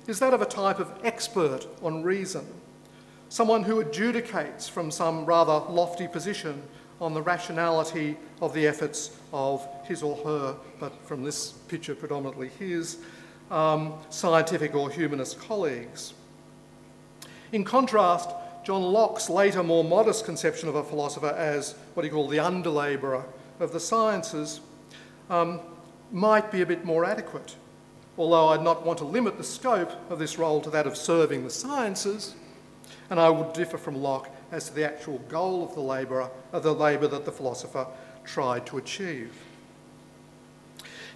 [0.05, 2.45] is that of a type of expert on reason,
[3.29, 6.61] someone who adjudicates from some rather lofty position
[6.99, 12.49] on the rationality of the efforts of his or her, but from this picture predominantly
[12.59, 12.97] his,
[13.51, 16.13] um, scientific or humanist colleagues.
[17.51, 18.29] In contrast,
[18.63, 23.23] John Locke's later, more modest conception of a philosopher as what he called the underlabourer
[23.59, 24.59] of the sciences
[25.29, 25.61] um,
[26.11, 27.55] might be a bit more adequate.
[28.17, 31.43] Although I'd not want to limit the scope of this role to that of serving
[31.43, 32.35] the sciences,
[33.09, 36.63] and I would differ from Locke as to the actual goal of the labourer, of
[36.63, 37.87] the labour that the philosopher
[38.23, 39.33] tried to achieve.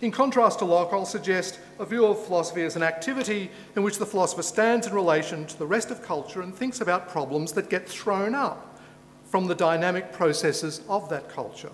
[0.01, 3.99] In contrast to Locke, I'll suggest a view of philosophy as an activity in which
[3.99, 7.69] the philosopher stands in relation to the rest of culture and thinks about problems that
[7.69, 8.79] get thrown up
[9.25, 11.71] from the dynamic processes of that culture.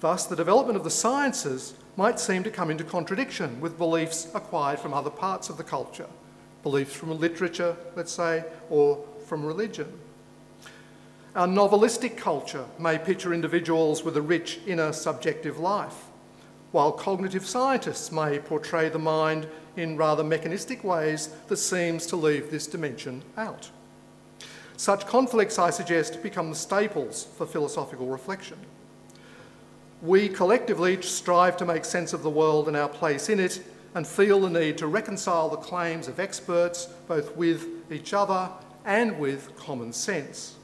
[0.00, 4.78] Thus, the development of the sciences might seem to come into contradiction with beliefs acquired
[4.78, 6.08] from other parts of the culture,
[6.62, 9.92] beliefs from literature, let's say, or from religion.
[11.36, 16.06] Our novelistic culture may picture individuals with a rich inner subjective life,
[16.72, 22.50] while cognitive scientists may portray the mind in rather mechanistic ways that seems to leave
[22.50, 23.70] this dimension out.
[24.76, 28.58] Such conflicts, I suggest, become the staples for philosophical reflection.
[30.02, 33.62] We collectively strive to make sense of the world and our place in it
[33.94, 38.50] and feel the need to reconcile the claims of experts both with each other
[38.84, 40.56] and with common sense.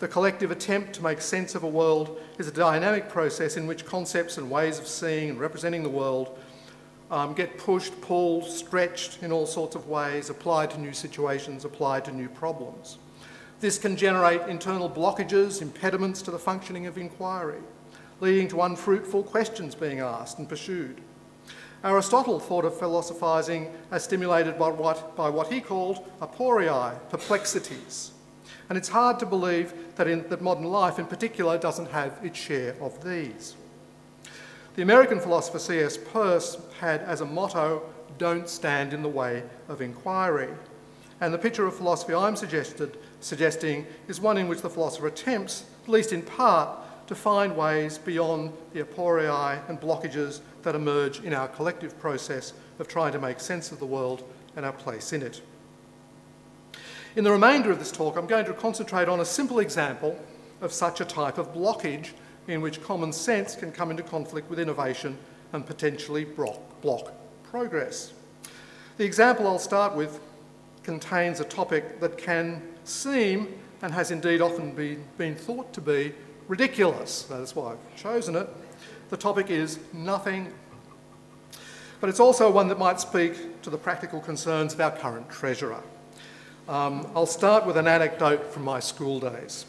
[0.00, 3.84] The collective attempt to make sense of a world is a dynamic process in which
[3.84, 6.36] concepts and ways of seeing and representing the world
[7.10, 12.04] um, get pushed, pulled, stretched in all sorts of ways, applied to new situations, applied
[12.06, 12.98] to new problems.
[13.60, 17.60] This can generate internal blockages, impediments to the functioning of inquiry,
[18.20, 21.00] leading to unfruitful questions being asked and pursued.
[21.84, 28.13] Aristotle thought of philosophising as stimulated by what, by what he called aporia, perplexities.
[28.68, 32.38] And it's hard to believe that, in, that modern life in particular doesn't have its
[32.38, 33.56] share of these.
[34.76, 35.96] The American philosopher C.S.
[35.96, 37.82] Peirce had as a motto,
[38.18, 40.48] don't stand in the way of inquiry.
[41.20, 45.64] And the picture of philosophy I'm suggested, suggesting is one in which the philosopher attempts,
[45.84, 51.34] at least in part, to find ways beyond the aporia and blockages that emerge in
[51.34, 54.24] our collective process of trying to make sense of the world
[54.56, 55.40] and our place in it.
[57.16, 60.18] In the remainder of this talk, I'm going to concentrate on a simple example
[60.60, 62.08] of such a type of blockage
[62.48, 65.16] in which common sense can come into conflict with innovation
[65.52, 67.12] and potentially block, block
[67.44, 68.12] progress.
[68.96, 70.18] The example I'll start with
[70.82, 76.12] contains a topic that can seem, and has indeed often been, been thought to be,
[76.48, 77.22] ridiculous.
[77.22, 78.48] That's why I've chosen it.
[79.10, 80.52] The topic is nothing,
[82.00, 85.80] but it's also one that might speak to the practical concerns of our current treasurer.
[86.66, 89.66] Um, I'll start with an anecdote from my school days.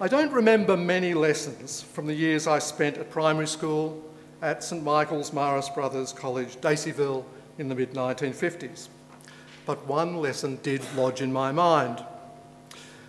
[0.00, 4.02] I don't remember many lessons from the years I spent at primary school
[4.40, 7.24] at St Michael's Marist Brothers College, Daceyville,
[7.58, 8.88] in the mid 1950s.
[9.66, 12.02] But one lesson did lodge in my mind.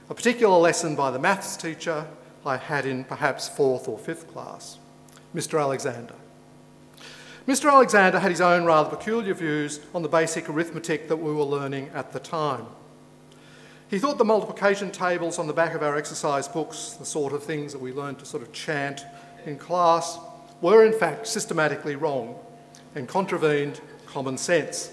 [0.09, 2.07] A particular lesson by the maths teacher
[2.45, 4.79] I had in perhaps fourth or fifth class,
[5.33, 5.61] Mr.
[5.61, 6.15] Alexander.
[7.47, 7.71] Mr.
[7.71, 11.91] Alexander had his own rather peculiar views on the basic arithmetic that we were learning
[11.93, 12.65] at the time.
[13.87, 17.43] He thought the multiplication tables on the back of our exercise books, the sort of
[17.43, 19.05] things that we learned to sort of chant
[19.45, 20.17] in class,
[20.59, 22.35] were in fact systematically wrong
[22.95, 24.91] and contravened common sense.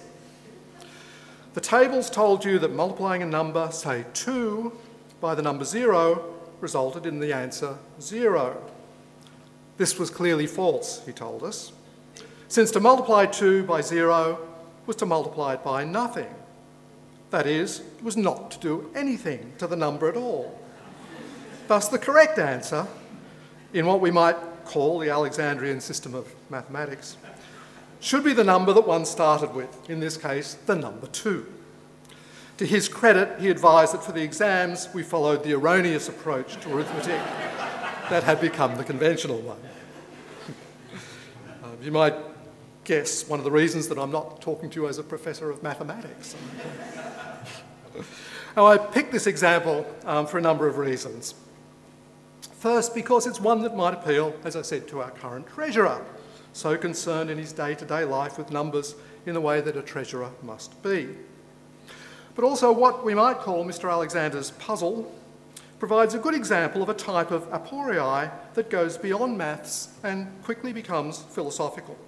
[1.55, 4.73] The tables told you that multiplying a number, say 2,
[5.23, 8.63] by the number 0 resulted in the answer 0.
[9.79, 11.73] This was clearly false, he told us,
[12.53, 14.39] since to multiply 2 by 0
[14.85, 16.29] was to multiply it by nothing.
[17.31, 20.61] That is, was not to do anything to the number at all.
[21.67, 22.87] Thus, the correct answer,
[23.73, 24.37] in what we might
[24.67, 27.17] call the Alexandrian system of mathematics,
[28.01, 31.47] should be the number that one started with, in this case, the number 2.
[32.59, 36.77] To his credit, he advised that for the exams, we followed the erroneous approach to
[36.77, 37.23] arithmetic
[38.11, 39.61] that had become the conventional one.
[41.65, 42.13] Uh, you might
[42.85, 45.63] guess one of the reasons that I'm not talking to you as a professor of
[45.63, 46.35] mathematics.
[48.57, 51.35] now, I picked this example um, for a number of reasons.
[52.59, 56.05] First, because it's one that might appeal, as I said, to our current treasurer,
[56.53, 58.95] so concerned in his day to day life with numbers
[59.27, 61.09] in the way that a treasurer must be.
[62.35, 63.91] But also, what we might call Mr.
[63.91, 65.13] Alexander's puzzle
[65.79, 70.73] provides a good example of a type of aporia that goes beyond maths and quickly
[70.73, 71.99] becomes philosophical.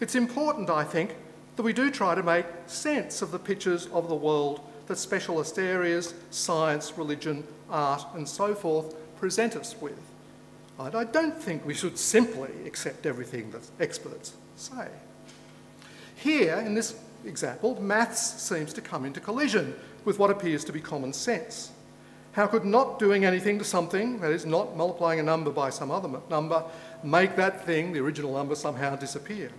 [0.00, 1.16] It's important, I think,
[1.56, 5.58] that we do try to make sense of the pictures of the world that specialist
[5.58, 9.98] areas, science, religion, art, and so forth present us with.
[10.78, 14.88] And I don't think we should simply accept everything that experts say.
[16.16, 16.94] Here, in this
[17.24, 19.74] example, maths seems to come into collision
[20.04, 21.72] with what appears to be common sense.
[22.32, 25.90] How could not doing anything to something, that is, not multiplying a number by some
[25.90, 26.62] other number,
[27.02, 29.50] make that thing, the original number, somehow disappear?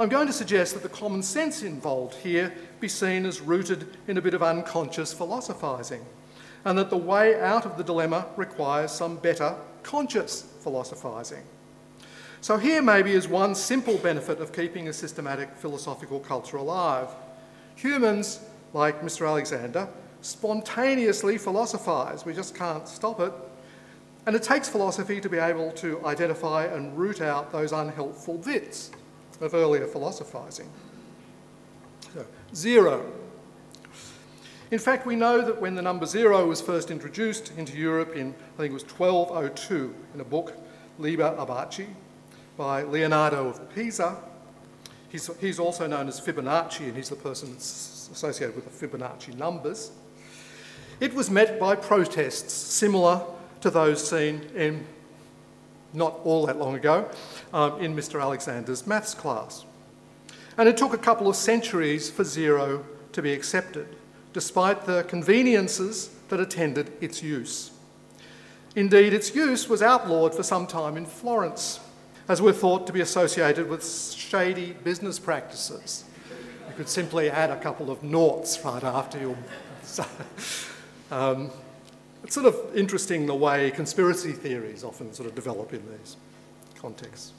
[0.00, 4.16] I'm going to suggest that the common sense involved here be seen as rooted in
[4.16, 6.00] a bit of unconscious philosophising,
[6.64, 11.42] and that the way out of the dilemma requires some better conscious philosophising.
[12.40, 17.08] So, here maybe is one simple benefit of keeping a systematic philosophical culture alive.
[17.74, 18.40] Humans,
[18.72, 19.28] like Mr.
[19.28, 19.86] Alexander,
[20.22, 23.34] spontaneously philosophise, we just can't stop it.
[24.24, 28.92] And it takes philosophy to be able to identify and root out those unhelpful bits
[29.40, 30.68] of earlier philosophizing.
[32.14, 33.10] So, zero.
[34.70, 38.34] In fact, we know that when the number zero was first introduced into Europe in,
[38.54, 40.56] I think it was 1202, in a book,
[40.98, 41.88] Liber Abaci,
[42.56, 44.18] by Leonardo of Pisa,
[45.08, 49.36] he's, he's also known as Fibonacci, and he's the person that's associated with the Fibonacci
[49.36, 49.92] numbers.
[51.00, 53.22] It was met by protests similar
[53.62, 54.86] to those seen in
[55.92, 57.10] not all that long ago
[57.52, 58.20] um, in Mr.
[58.20, 59.64] Alexander's maths class.
[60.56, 63.96] And it took a couple of centuries for zero to be accepted,
[64.32, 67.70] despite the conveniences that attended its use.
[68.76, 71.80] Indeed, its use was outlawed for some time in Florence,
[72.28, 76.04] as were thought to be associated with shady business practices.
[76.68, 79.36] You could simply add a couple of noughts right after your.
[81.10, 81.50] Um,
[82.22, 86.16] it's sort of interesting the way conspiracy theories often sort of develop in these
[86.80, 87.32] contexts.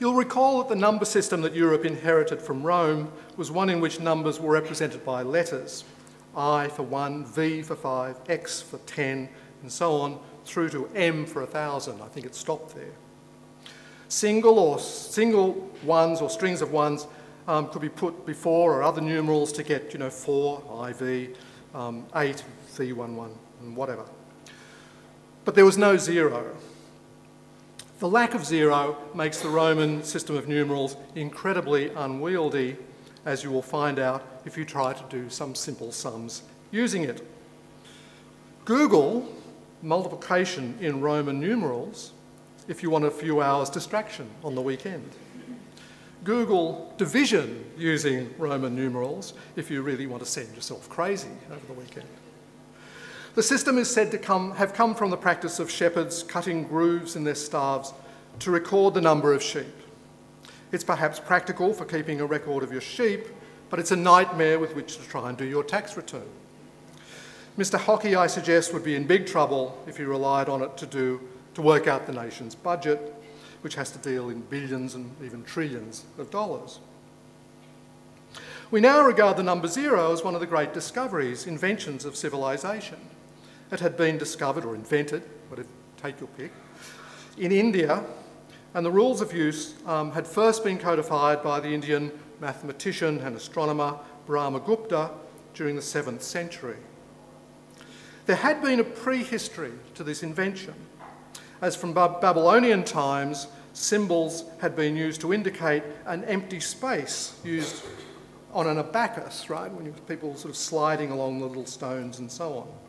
[0.00, 4.00] You'll recall that the number system that Europe inherited from Rome was one in which
[4.00, 5.84] numbers were represented by letters
[6.36, 9.28] I for 1, V for 5, X for 10,
[9.62, 12.02] and so on, through to M for 1,000.
[12.02, 12.92] I think it stopped there.
[14.08, 17.06] Single or single ones or strings of ones
[17.46, 21.36] um, could be put before or other numerals to get, you know, 4, IV,
[21.74, 22.42] um, 8,
[22.74, 23.30] V11,
[23.60, 24.04] and whatever.
[25.44, 26.56] But there was no zero.
[28.00, 32.76] The lack of zero makes the Roman system of numerals incredibly unwieldy,
[33.24, 36.42] as you will find out if you try to do some simple sums
[36.72, 37.24] using it.
[38.64, 39.32] Google
[39.80, 42.12] multiplication in Roman numerals
[42.66, 45.08] if you want a few hours distraction on the weekend.
[46.24, 51.74] Google division using Roman numerals if you really want to send yourself crazy over the
[51.74, 52.08] weekend.
[53.34, 57.16] The system is said to come, have come from the practice of shepherds cutting grooves
[57.16, 57.92] in their staves
[58.38, 59.74] to record the number of sheep.
[60.70, 63.26] It's perhaps practical for keeping a record of your sheep,
[63.70, 66.28] but it's a nightmare with which to try and do your tax return.
[67.58, 67.76] Mr.
[67.76, 71.20] Hockey, I suggest, would be in big trouble if he relied on it to, do,
[71.54, 73.14] to work out the nation's budget,
[73.62, 76.78] which has to deal in billions and even trillions of dollars.
[78.70, 82.98] We now regard the number zero as one of the great discoveries, inventions of civilization.
[83.74, 85.66] It had been discovered or invented, whatever,
[86.00, 86.52] take your pick,
[87.36, 88.04] in India,
[88.72, 93.34] and the rules of use um, had first been codified by the Indian mathematician and
[93.34, 93.98] astronomer
[94.28, 95.10] Brahmagupta
[95.54, 96.76] during the 7th century.
[98.26, 100.74] There had been a prehistory to this invention,
[101.60, 107.82] as from Babylonian times, symbols had been used to indicate an empty space used
[108.52, 112.58] on an abacus, right, when people sort of sliding along the little stones and so
[112.58, 112.83] on.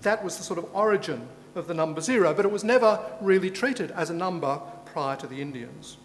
[0.00, 3.50] That was the sort of origin of the number zero, but it was never really
[3.50, 5.98] treated as a number prior to the Indians.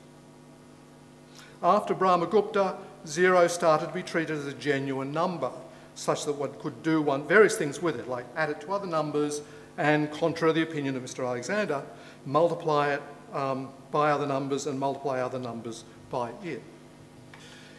[1.64, 2.78] After Brahmagupta,
[3.08, 5.52] zero started to be treated as a genuine number,
[5.96, 8.86] such that one could do one, various things with it, like add it to other
[8.86, 9.42] numbers
[9.78, 11.26] and, contrary to the opinion of Mr.
[11.26, 11.84] Alexander,
[12.26, 13.02] multiply it
[13.34, 16.62] um, by other numbers and multiply other numbers by it.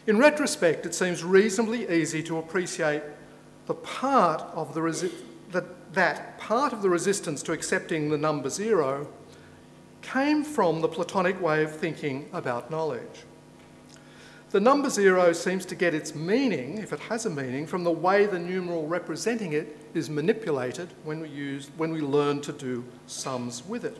[0.06, 3.02] In retrospect, it seems reasonably easy to appreciate
[3.66, 4.80] the part of the
[5.92, 9.08] that part of the resistance to accepting the number zero
[10.02, 13.24] came from the Platonic way of thinking about knowledge.
[14.50, 17.90] The number zero seems to get its meaning, if it has a meaning, from the
[17.90, 22.84] way the numeral representing it is manipulated when we, use, when we learn to do
[23.06, 23.98] sums with it.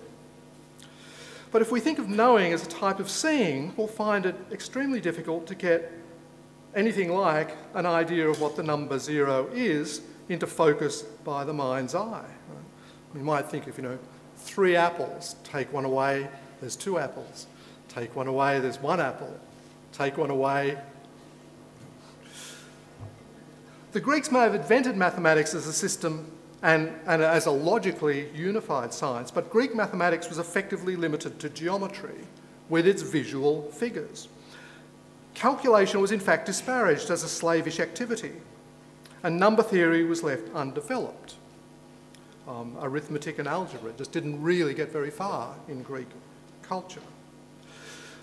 [1.50, 5.00] But if we think of knowing as a type of seeing, we'll find it extremely
[5.00, 5.92] difficult to get
[6.74, 11.94] anything like an idea of what the number zero is into focus by the mind's
[11.94, 12.28] eye.
[13.14, 13.98] We might think if, you know,
[14.36, 16.28] three apples, take one away,
[16.60, 17.46] there's two apples.
[17.88, 19.38] Take one away, there's one apple.
[19.92, 20.78] Take one away.
[23.92, 26.30] The Greeks may have invented mathematics as a system
[26.62, 32.26] and, and as a logically unified science, but Greek mathematics was effectively limited to geometry
[32.68, 34.28] with its visual figures.
[35.34, 38.32] Calculation was in fact disparaged as a slavish activity
[39.22, 41.34] and number theory was left undeveloped.
[42.46, 46.08] Um, arithmetic and algebra just didn't really get very far in Greek
[46.62, 47.02] culture.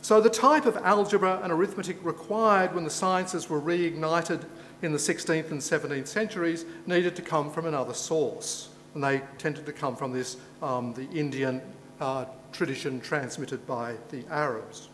[0.02, 4.46] So, the type of algebra and arithmetic required when the sciences were reignited
[4.82, 8.70] in the 16th and 17th centuries needed to come from another source.
[8.94, 11.62] And they tended to come from this, um, the Indian
[12.00, 14.90] uh, tradition transmitted by the Arabs.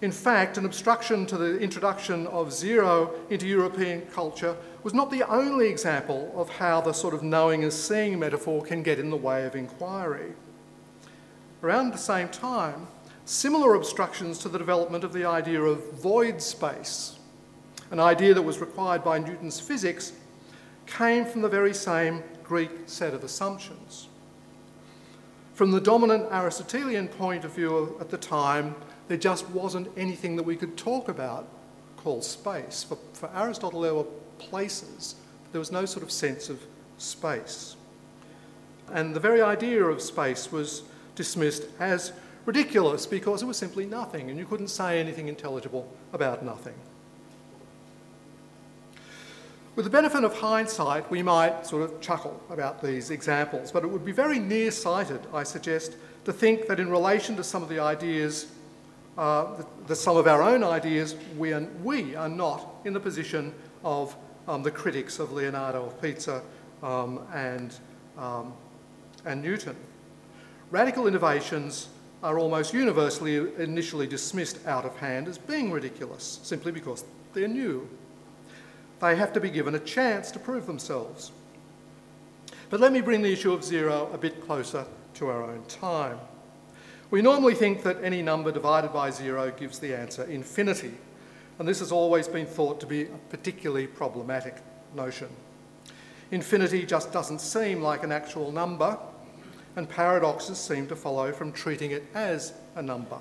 [0.00, 5.28] In fact, an obstruction to the introduction of zero into European culture was not the
[5.28, 9.16] only example of how the sort of knowing as seeing metaphor can get in the
[9.16, 10.34] way of inquiry.
[11.64, 12.86] Around the same time,
[13.24, 17.18] similar obstructions to the development of the idea of void space,
[17.90, 20.12] an idea that was required by Newton's physics,
[20.86, 24.06] came from the very same Greek set of assumptions.
[25.54, 28.76] From the dominant Aristotelian point of view at the time,
[29.08, 31.48] there just wasn't anything that we could talk about
[31.96, 32.84] called space.
[32.84, 34.06] For, for Aristotle, there were
[34.38, 36.62] places, but there was no sort of sense of
[36.98, 37.76] space.
[38.92, 40.82] And the very idea of space was
[41.14, 42.12] dismissed as
[42.46, 46.74] ridiculous because it was simply nothing, and you couldn't say anything intelligible about nothing.
[49.76, 53.86] With the benefit of hindsight, we might sort of chuckle about these examples, but it
[53.86, 57.78] would be very nearsighted, I suggest, to think that in relation to some of the
[57.78, 58.46] ideas,
[59.18, 63.00] uh, the, the, some of our own ideas, we are, we are not in the
[63.00, 63.52] position
[63.84, 64.16] of
[64.46, 66.40] um, the critics of Leonardo of Pisa
[66.82, 67.74] um, and,
[68.16, 68.54] um,
[69.24, 69.74] and Newton.
[70.70, 71.88] Radical innovations
[72.22, 77.04] are almost universally initially dismissed out of hand as being ridiculous, simply because
[77.34, 77.88] they're new.
[79.00, 81.32] They have to be given a chance to prove themselves.
[82.70, 86.18] But let me bring the issue of zero a bit closer to our own time.
[87.10, 90.92] We normally think that any number divided by zero gives the answer infinity,
[91.58, 94.56] and this has always been thought to be a particularly problematic
[94.94, 95.28] notion.
[96.30, 98.98] Infinity just doesn't seem like an actual number,
[99.74, 103.18] and paradoxes seem to follow from treating it as a number.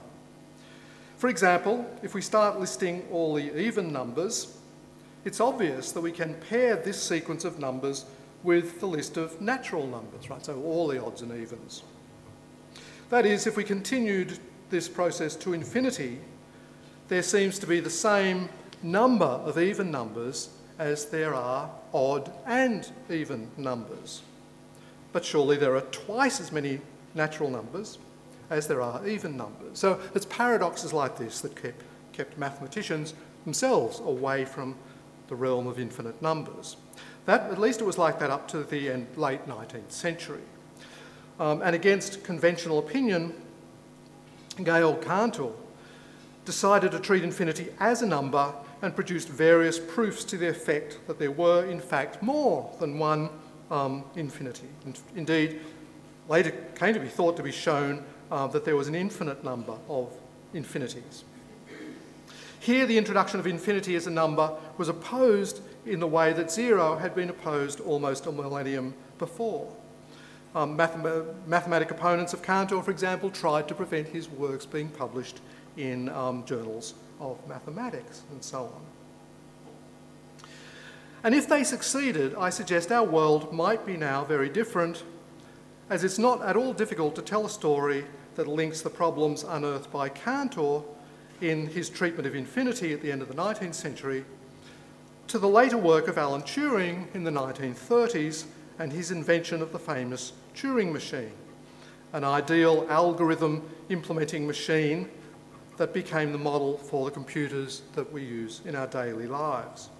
[1.16, 4.58] For example, if we start listing all the even numbers,
[5.24, 8.06] it's obvious that we can pair this sequence of numbers
[8.44, 10.46] with the list of natural numbers, right?
[10.46, 11.84] So all the odds and evens.
[13.10, 14.38] That is, if we continued
[14.70, 16.20] this process to infinity,
[17.08, 18.50] there seems to be the same
[18.84, 24.24] number of even numbers as there are odd and even numbers.
[25.14, 26.82] But surely there are twice as many
[27.16, 27.98] natural numbers
[28.50, 29.80] as there are even numbers.
[29.80, 31.82] So it's paradoxes like this that kept,
[32.12, 33.14] kept mathematicians
[33.46, 34.76] themselves away from
[35.30, 36.78] the realm of infinite numbers.
[37.26, 40.42] That, at least it was like that up to the end, late 19th century.
[41.40, 43.34] Um, and against conventional opinion,
[44.64, 45.52] Georg Cantor
[46.46, 51.20] decided to treat infinity as a number and produced various proofs to the effect that
[51.20, 53.30] there were, in fact, more than one
[53.70, 54.68] um, infinity.
[55.16, 55.60] Indeed,
[56.30, 59.78] later came to be thought to be shown uh, that there was an infinite number
[59.90, 60.12] of
[60.54, 61.24] infinities.
[62.60, 66.98] Here, the introduction of infinity as a number was opposed in the way that zero
[66.98, 69.72] had been opposed almost a millennium before.
[70.58, 75.40] Um, mathematic opponents of Cantor, for example, tried to prevent his works being published
[75.78, 78.82] in um, journals of mathematics and so on.
[81.24, 85.04] And if they succeeded, I suggest our world might be now very different,
[85.92, 89.92] as it's not at all difficult to tell a story that links the problems unearthed
[89.92, 90.82] by Cantor
[91.40, 94.26] in his treatment of infinity at the end of the 19th century
[95.28, 98.46] to the later work of Alan Turing in the 1930s
[98.80, 101.34] and his invention of the famous Turing machine,
[102.14, 105.08] an ideal algorithm implementing machine
[105.78, 109.92] that became the model for the computers that we use in our daily lives.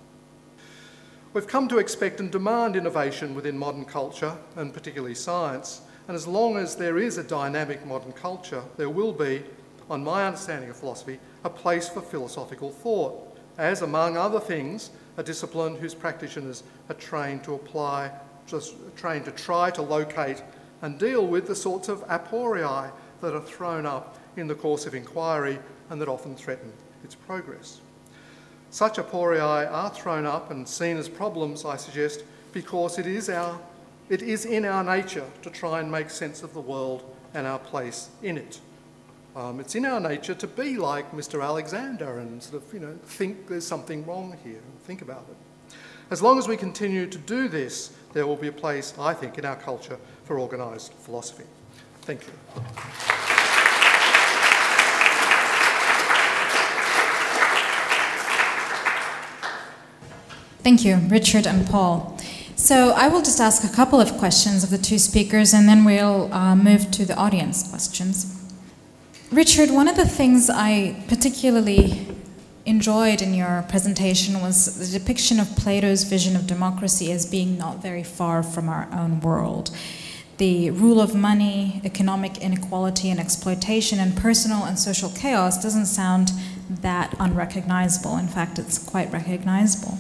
[1.34, 6.26] We've come to expect and demand innovation within modern culture, and particularly science, and as
[6.26, 9.44] long as there is a dynamic modern culture, there will be,
[9.92, 15.24] on my understanding of philosophy, a place for philosophical thought, as, among other things, a
[15.24, 18.10] discipline whose practitioners are trained to apply,
[18.48, 20.42] just trained to try to locate
[20.82, 22.92] and deal with the sorts of aporia
[23.22, 26.72] that are thrown up in the course of inquiry and that often threaten
[27.04, 27.82] its progress.
[28.70, 32.24] Such aporia are thrown up and seen as problems, I suggest,
[32.54, 33.60] because it is, our,
[34.10, 37.60] it is in our nature to try and make sense of the world and our
[37.60, 38.60] place in it.
[39.36, 41.44] Um, it's in our nature to be like Mr.
[41.44, 45.76] Alexander and sort of, you know, think there's something wrong here and think about it.
[46.10, 49.38] As long as we continue to do this, there will be a place, I think,
[49.38, 51.44] in our culture for organised philosophy.
[52.02, 52.34] Thank you.
[60.64, 62.18] Thank you, Richard and Paul.
[62.56, 65.86] So I will just ask a couple of questions of the two speakers and then
[65.86, 68.34] we'll uh, move to the audience questions.
[69.32, 72.17] Richard, one of the things I particularly
[72.68, 77.82] enjoyed in your presentation was the depiction of Plato's vision of democracy as being not
[77.82, 79.72] very far from our own world.
[80.38, 86.32] The rule of money, economic inequality and exploitation, and personal and social chaos doesn't sound
[86.70, 88.18] that unrecognizable.
[88.18, 89.98] In fact, it's quite recognizable.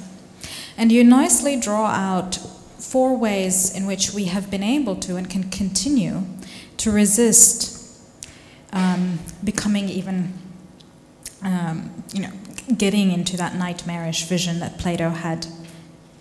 [0.77, 5.29] And you nicely draw out four ways in which we have been able to and
[5.29, 6.23] can continue
[6.77, 7.77] to resist
[8.73, 10.33] um, becoming even,
[11.41, 12.31] um, you know,
[12.75, 15.47] getting into that nightmarish vision that Plato had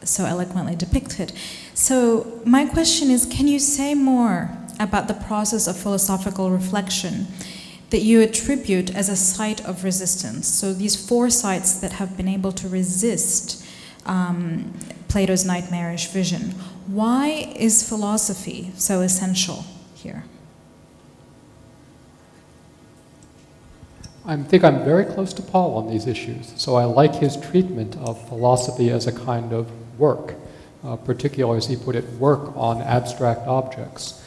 [0.05, 1.32] so eloquently depicted.
[1.74, 7.26] So, my question is can you say more about the process of philosophical reflection
[7.90, 10.47] that you attribute as a site of resistance?
[10.47, 13.66] So, these four sites that have been able to resist
[14.05, 14.72] um,
[15.09, 16.53] Plato's nightmarish vision.
[16.86, 20.24] Why is philosophy so essential here?
[24.29, 27.97] I think I'm very close to Paul on these issues, so I like his treatment
[27.99, 29.70] of philosophy as a kind of
[30.01, 30.35] work,
[30.83, 34.20] uh, particularly, as he put it, work on abstract objects.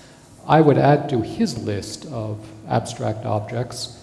[0.47, 3.99] I would add to his list of abstract objects,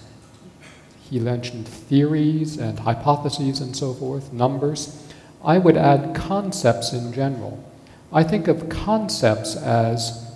[1.10, 5.02] he mentioned theories and hypotheses and so forth, numbers.
[5.42, 7.62] I would add concepts in general.
[8.12, 10.30] I think of concepts as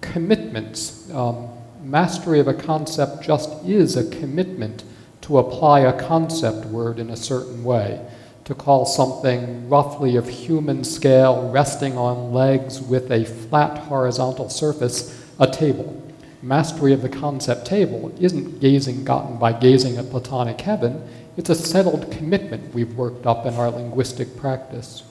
[0.00, 1.10] commitments.
[1.10, 1.48] Um,
[1.86, 4.82] mastery of a concept just is a commitment
[5.20, 8.04] to apply a concept word in a certain way,
[8.44, 15.24] to call something roughly of human scale, resting on legs with a flat horizontal surface,
[15.38, 16.02] a table.
[16.42, 21.54] Mastery of the concept table isn't gazing gotten by gazing at Platonic heaven, it's a
[21.54, 25.02] settled commitment we've worked up in our linguistic practice.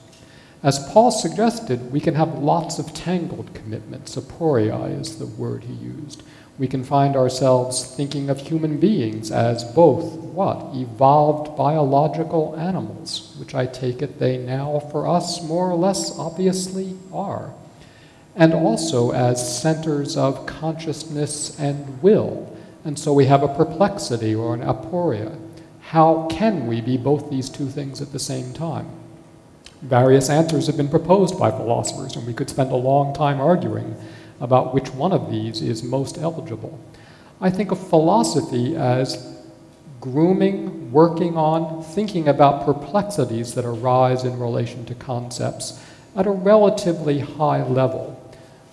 [0.64, 4.16] As Paul suggested, we can have lots of tangled commitments.
[4.16, 6.24] Aporia is the word he used.
[6.58, 10.74] We can find ourselves thinking of human beings as both what?
[10.74, 16.96] Evolved biological animals, which I take it they now, for us, more or less obviously
[17.12, 17.54] are.
[18.36, 22.56] And also as centers of consciousness and will.
[22.86, 25.38] And so we have a perplexity or an aporia.
[25.80, 28.88] How can we be both these two things at the same time?
[29.82, 33.96] Various answers have been proposed by philosophers, and we could spend a long time arguing
[34.40, 36.80] about which one of these is most eligible.
[37.42, 39.36] I think of philosophy as
[40.02, 45.84] grooming, working on, thinking about perplexities that arise in relation to concepts
[46.16, 48.22] at a relatively high level.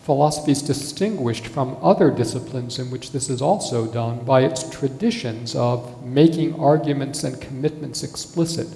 [0.03, 5.55] Philosophy is distinguished from other disciplines in which this is also done by its traditions
[5.55, 8.69] of making arguments and commitments explicit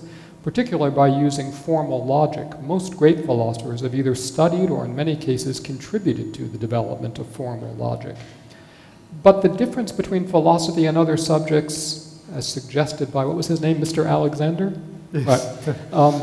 [0.47, 2.47] particularly by using formal logic.
[2.61, 7.27] Most great philosophers have either studied or, in many cases, contributed to the development of
[7.27, 8.15] formal logic.
[9.25, 13.79] But the difference between philosophy and other subjects, as suggested by what was his name,
[13.79, 14.09] Mr.
[14.09, 14.81] Alexander?
[15.13, 15.67] Yes.
[15.67, 15.93] Right.
[15.93, 16.23] Um,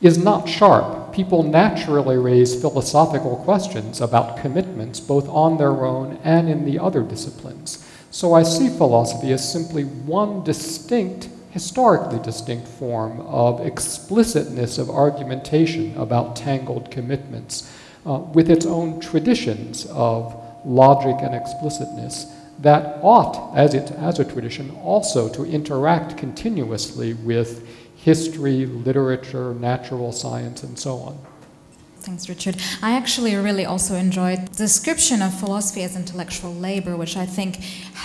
[0.00, 1.12] is not sharp.
[1.12, 7.02] People naturally raise philosophical questions about commitments, both on their own and in the other
[7.02, 7.84] disciplines.
[8.12, 15.96] So I see philosophy as simply one distinct historically distinct form of explicitness of argumentation
[15.96, 17.72] about tangled commitments,
[18.04, 22.26] uh, with its own traditions of logic and explicitness
[22.58, 30.12] that ought, as, it, as a tradition, also to interact continuously with history, literature, natural
[30.12, 31.18] science, and so on.
[32.06, 32.56] Thanks, Richard.
[32.82, 37.56] I actually really also enjoyed the description of philosophy as intellectual labor, which I think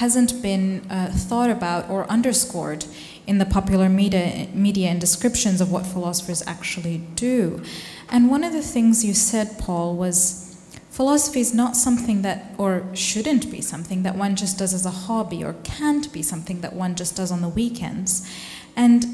[0.01, 2.85] hasn't been uh, thought about or underscored
[3.27, 7.63] in the popular media, media and descriptions of what philosophers actually do.
[8.09, 10.47] And one of the things you said, Paul, was
[10.89, 14.91] philosophy is not something that, or shouldn't be something that one just does as a
[14.91, 18.29] hobby, or can't be something that one just does on the weekends.
[18.75, 19.05] And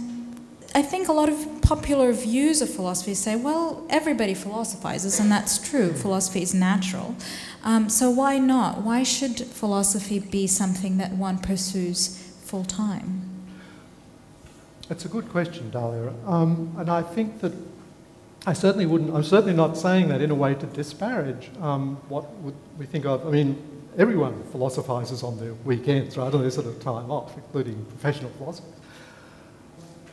[0.73, 5.57] I think a lot of popular views of philosophy say, well, everybody philosophizes, and that's
[5.69, 5.93] true.
[5.93, 7.15] Philosophy is natural.
[7.63, 8.81] Um, so why not?
[8.81, 13.26] Why should philosophy be something that one pursues full time?
[14.89, 16.13] It's a good question, Dalia.
[16.25, 17.51] Um, and I think that
[18.45, 22.25] I certainly wouldn't, I'm certainly not saying that in a way to disparage um, what
[22.77, 23.27] we think of.
[23.27, 23.61] I mean,
[23.97, 28.71] everyone philosophises on their weekends, right, on their sort of time off, including professional philosophers.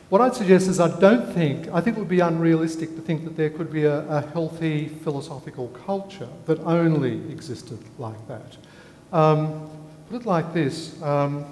[0.08, 3.22] What I'd suggest is I don't think, I think it would be unrealistic to think
[3.24, 8.56] that there could be a, a healthy philosophical culture that only existed like that.
[9.12, 9.70] Um,
[10.10, 11.46] put it like this um,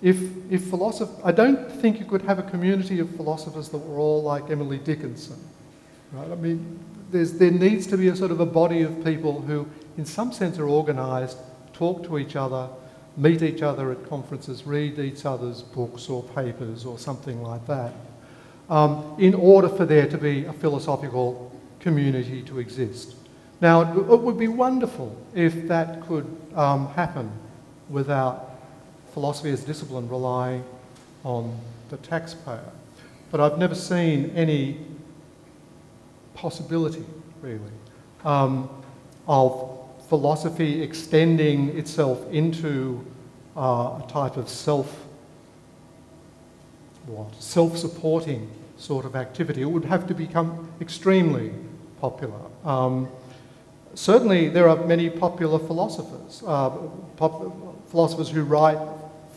[0.00, 0.16] if,
[0.50, 4.22] if philosoph- I don't think you could have a community of philosophers that were all
[4.22, 5.38] like Emily Dickinson.
[6.12, 6.30] Right?
[6.30, 6.78] I mean,
[7.10, 10.58] there needs to be a sort of a body of people who, in some sense,
[10.58, 11.38] are organised,
[11.72, 12.68] talk to each other,
[13.16, 17.92] meet each other at conferences, read each other's books or papers or something like that,
[18.70, 23.16] um, in order for there to be a philosophical community to exist.
[23.60, 27.32] Now, it, it would be wonderful if that could um, happen
[27.88, 28.47] without
[29.18, 30.64] philosophy as discipline relying
[31.24, 31.52] on
[31.88, 32.70] the taxpayer.
[33.32, 34.76] But I've never seen any
[36.34, 37.04] possibility,
[37.42, 37.58] really,
[38.24, 38.70] um,
[39.26, 39.76] of
[40.08, 43.04] philosophy extending itself into
[43.56, 45.06] uh, a type of self
[47.06, 49.62] what self-supporting sort of activity.
[49.62, 51.50] It would have to become extremely
[52.00, 52.38] popular.
[52.64, 53.08] Um,
[53.94, 56.70] certainly, there are many popular philosophers, uh,
[57.16, 58.78] pop- philosophers who write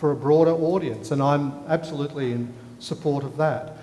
[0.02, 3.78] for a broader audience, and I'm absolutely in support of that.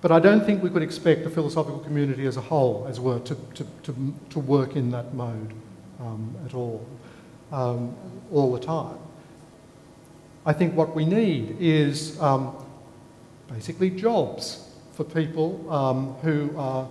[0.00, 3.18] But I don't think we could expect the philosophical community as a whole, as were,
[3.18, 5.52] to, to, to, to work in that mode
[5.98, 6.86] um, at all,
[7.50, 7.92] um,
[8.30, 8.96] all the time.
[10.46, 12.54] I think what we need is um,
[13.52, 16.88] basically jobs for people um, who are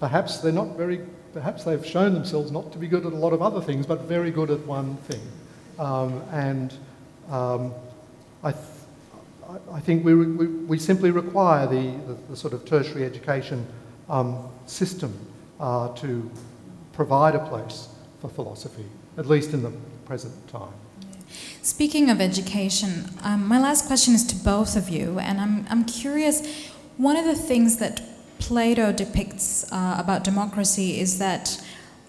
[0.00, 1.02] perhaps they're not very,
[1.32, 4.00] perhaps they've shown themselves not to be good at a lot of other things, but
[4.00, 5.22] very good at one thing.
[5.78, 6.74] Um, and
[7.30, 7.72] um,
[8.42, 8.64] I, th-
[9.72, 13.66] I think we, we, we simply require the, the, the sort of tertiary education
[14.08, 15.14] um, system
[15.60, 16.30] uh, to
[16.92, 17.88] provide a place
[18.20, 19.72] for philosophy, at least in the
[20.06, 20.72] present time.
[21.62, 25.84] Speaking of education, um, my last question is to both of you, and I'm, I'm
[25.84, 26.68] curious.
[26.96, 28.02] One of the things that
[28.38, 31.58] Plato depicts uh, about democracy is that,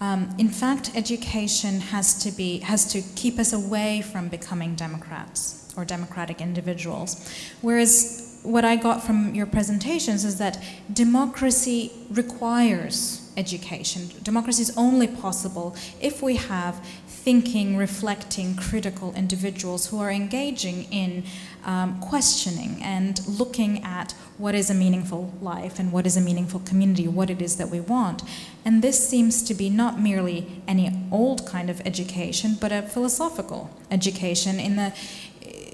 [0.01, 5.73] um, in fact, education has to be has to keep us away from becoming democrats
[5.77, 7.29] or democratic individuals,
[7.61, 10.61] whereas what I got from your presentations is that
[10.93, 14.09] democracy requires education.
[14.23, 16.85] Democracy is only possible if we have
[17.25, 21.23] thinking, reflecting, critical individuals who are engaging in
[21.65, 26.59] um, questioning and looking at what is a meaningful life and what is a meaningful
[26.59, 28.21] community, what it is that we want.
[28.63, 33.71] And this seems to be not merely any old kind of education, but a philosophical
[33.89, 34.93] education in the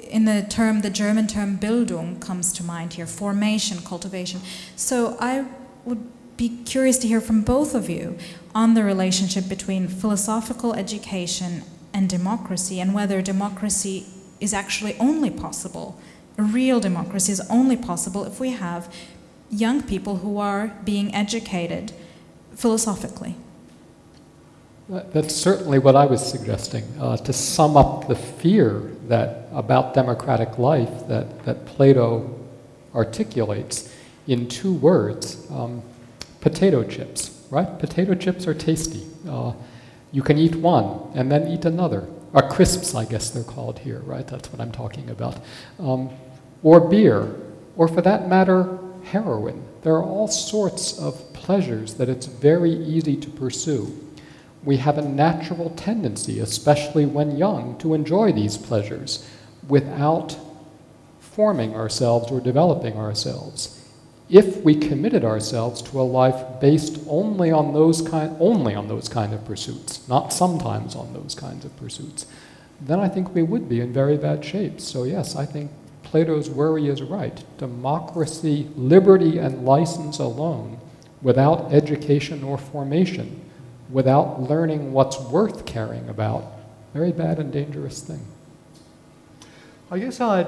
[0.10, 4.42] in the term, the German term Bildung comes to mind here, formation, cultivation.
[4.76, 5.46] So I
[5.86, 6.04] would
[6.42, 8.18] be curious to hear from both of you
[8.56, 11.62] on the relationship between philosophical education
[11.94, 14.08] and democracy and whether democracy
[14.40, 16.00] is actually only possible.
[16.40, 18.92] A real democracy is only possible if we have
[19.52, 21.94] young people who are being educated
[22.56, 23.36] philosophically.
[24.90, 26.86] That's certainly what I was suggesting.
[27.00, 28.80] Uh, to sum up the fear
[29.10, 32.36] that about democratic life that, that Plato
[32.96, 33.94] articulates
[34.26, 35.84] in two words, um,
[36.42, 37.80] potato chips, right?
[37.80, 39.08] Potato chips are tasty.
[39.28, 39.54] Uh,
[40.12, 42.08] you can eat one and then eat another.
[42.34, 44.28] Or crisps, I guess they're called here, right?
[44.28, 45.38] That's what I'm talking about.
[45.80, 46.10] Um,
[46.64, 47.36] or beer,
[47.76, 49.64] or for that matter, heroin.
[49.84, 53.98] There are all sorts of pleasures that it's very easy to pursue.
[54.64, 59.28] We have a natural tendency, especially when young, to enjoy these pleasures
[59.68, 60.38] without
[61.20, 63.81] forming ourselves or developing ourselves
[64.32, 69.10] if we committed ourselves to a life based only on those kind, only on those
[69.10, 72.26] kind of pursuits, not sometimes on those kinds of pursuits,
[72.80, 74.80] then I think we would be in very bad shape.
[74.80, 75.70] So yes, I think
[76.04, 77.44] Plato's worry is right.
[77.58, 80.80] Democracy, liberty, and license alone,
[81.22, 83.42] without education or formation,
[83.90, 86.46] without learning what's worth caring about,
[86.94, 88.26] very bad and dangerous thing.
[89.92, 90.48] I guess I'd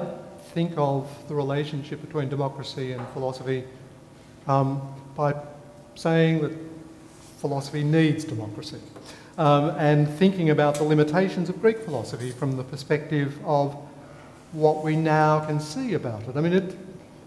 [0.54, 3.64] think of the relationship between democracy and philosophy
[4.46, 4.80] um,
[5.16, 5.34] by
[5.96, 6.52] saying that
[7.38, 8.78] philosophy needs democracy.
[9.36, 13.74] Um, and thinking about the limitations of Greek philosophy from the perspective of
[14.52, 16.36] what we now can see about it.
[16.36, 16.76] I mean, it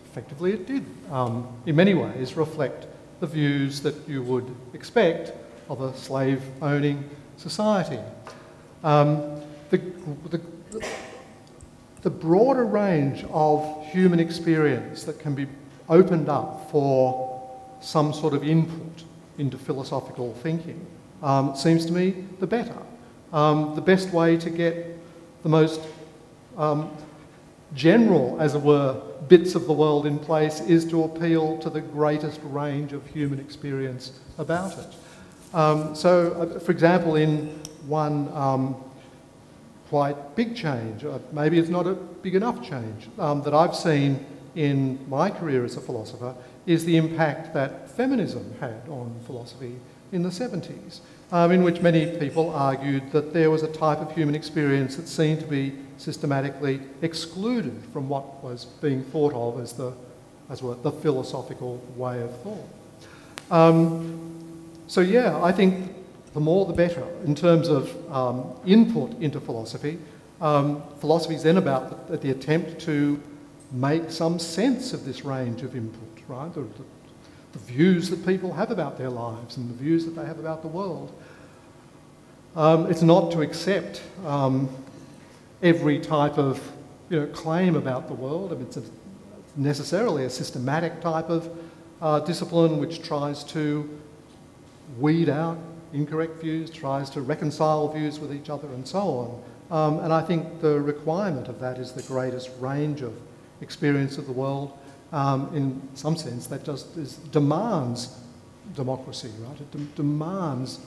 [0.05, 2.87] effectively it did, um, in many ways, reflect
[3.19, 5.33] the views that you would expect
[5.69, 7.03] of a slave-owning
[7.35, 7.99] society.
[8.85, 9.79] Um, the,
[10.29, 10.41] the,
[12.07, 15.45] the broader range of human experience that can be
[15.89, 17.51] opened up for
[17.81, 19.03] some sort of input
[19.37, 20.87] into philosophical thinking
[21.21, 22.77] um, seems to me the better.
[23.33, 24.97] Um, the best way to get
[25.43, 25.81] the most
[26.55, 26.95] um,
[27.73, 31.81] general, as it were, bits of the world in place is to appeal to the
[31.81, 34.95] greatest range of human experience about it.
[35.53, 37.47] Um, so, uh, for example, in
[37.85, 38.77] one um,
[39.89, 41.05] quite big change.
[41.05, 44.25] Uh, maybe it's not a big enough change um, that I've seen
[44.55, 46.35] in my career as a philosopher
[46.65, 49.75] is the impact that feminism had on philosophy
[50.11, 50.99] in the 70s,
[51.31, 55.07] um, in which many people argued that there was a type of human experience that
[55.07, 59.93] seemed to be systematically excluded from what was being thought of as the,
[60.49, 62.67] as well, the philosophical way of thought.
[63.51, 65.91] Um, so yeah, I think
[66.37, 69.97] the more the better in terms of um, input into philosophy.
[70.39, 73.19] Um, philosophy is then about the, the, attempt to
[73.71, 76.53] make some sense of this range of input, right?
[76.53, 76.83] The, the,
[77.53, 80.61] the, views that people have about their lives and the views that they have about
[80.61, 81.11] the world.
[82.55, 84.69] Um, it's not to accept um,
[85.63, 86.61] every type of
[87.09, 88.51] you know, claim about the world.
[88.51, 88.83] I mean, it's a,
[89.55, 91.49] necessarily a systematic type of
[91.99, 93.89] uh, discipline which tries to
[94.99, 95.57] weed out
[95.97, 99.29] incorrect views, tries to reconcile views with each other, and so on.
[99.69, 103.13] Um, and I think the requirement of that is the greatest range of
[103.61, 104.71] experience of the world.
[105.11, 108.15] Um, in some sense, that just is, demands
[108.75, 109.59] democracy, right?
[109.59, 110.79] It de- demands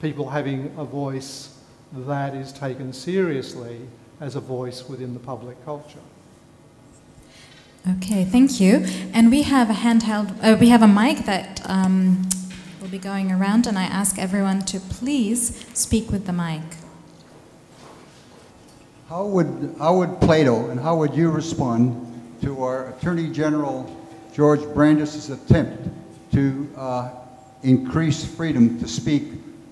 [0.00, 1.56] people having a voice
[1.92, 3.80] that is taken seriously
[4.20, 6.04] as a voice within the public culture.
[7.96, 8.84] Okay, thank you.
[9.14, 12.28] And we have a handheld, uh, we have a mic that um,
[12.80, 16.62] We'll be going around, and I ask everyone to please speak with the mic.
[19.06, 23.84] How would, how would Plato and how would you respond to our Attorney General
[24.32, 25.90] George Brandis's attempt
[26.32, 27.10] to uh,
[27.62, 29.24] increase freedom to speak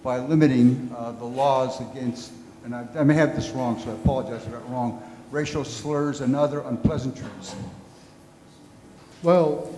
[0.03, 2.33] by limiting uh, the laws against,
[2.67, 5.03] and I, I may have this wrong, so I apologize if I got it wrong,
[5.31, 7.57] racial slurs and other unpleasantries?
[9.23, 9.75] Well,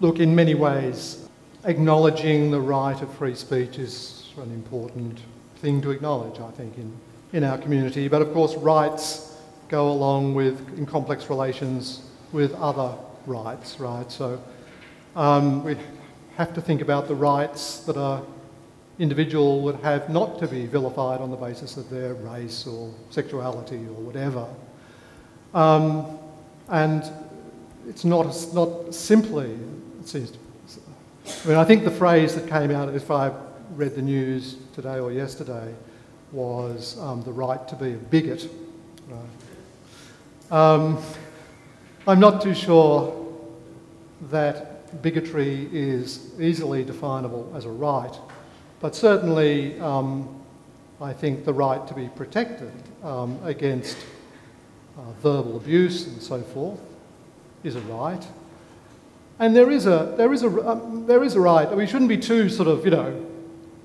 [0.00, 1.23] look, in many ways,
[1.64, 5.20] acknowledging the right of free speech is an important
[5.56, 6.92] thing to acknowledge, I think, in,
[7.32, 8.08] in our community.
[8.08, 9.36] But of course, rights
[9.68, 12.02] go along with, in complex relations
[12.32, 12.94] with other
[13.26, 14.10] rights, right?
[14.10, 14.42] So
[15.16, 15.76] um, we
[16.36, 18.22] have to think about the rights that a
[18.98, 23.76] individual would have not to be vilified on the basis of their race or sexuality
[23.76, 24.46] or whatever.
[25.52, 26.18] Um,
[26.68, 27.04] and
[27.88, 29.58] it's not, not simply,
[30.00, 30.38] it seems to
[31.26, 33.32] I mean, I think the phrase that came out, if I
[33.70, 35.74] read the news today or yesterday,
[36.32, 38.50] was um, the right to be a bigot.
[39.08, 39.20] Right.
[40.50, 41.02] Um,
[42.06, 43.20] I'm not too sure
[44.30, 48.14] that bigotry is easily definable as a right,
[48.80, 50.42] but certainly um,
[51.00, 52.72] I think the right to be protected
[53.02, 53.96] um, against
[54.98, 56.80] uh, verbal abuse and so forth
[57.62, 58.24] is a right.
[59.38, 61.70] And there is a, there is a, um, there is a right.
[61.74, 63.26] We shouldn't be too sort of, you know,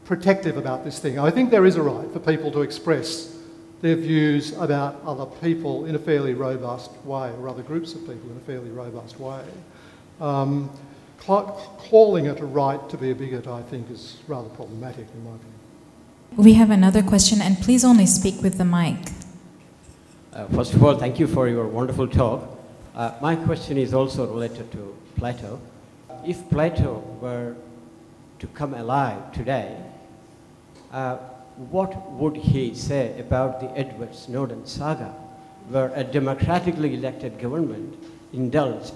[0.06, 1.20] protective about this thing.
[1.20, 3.36] I think there is a right for people to express
[3.82, 8.30] their views about other people in a fairly robust way, or other groups of people
[8.30, 9.44] in a fairly robust way.
[10.20, 10.70] Um,
[11.20, 15.32] calling it a right to be a bigot, I think, is rather problematic in my
[15.32, 15.54] opinion.
[16.36, 18.98] We have another question, and please only speak with the mic.
[20.34, 22.44] Uh, first of all, thank you for your wonderful talk.
[22.96, 25.60] Uh, my question is also related to Plato.
[26.26, 27.56] If Plato were
[28.40, 29.76] to come alive today,
[30.94, 31.18] uh,
[31.70, 35.14] what would he say about the Edward Snowden saga,
[35.68, 38.02] where a democratically elected government
[38.32, 38.94] indulged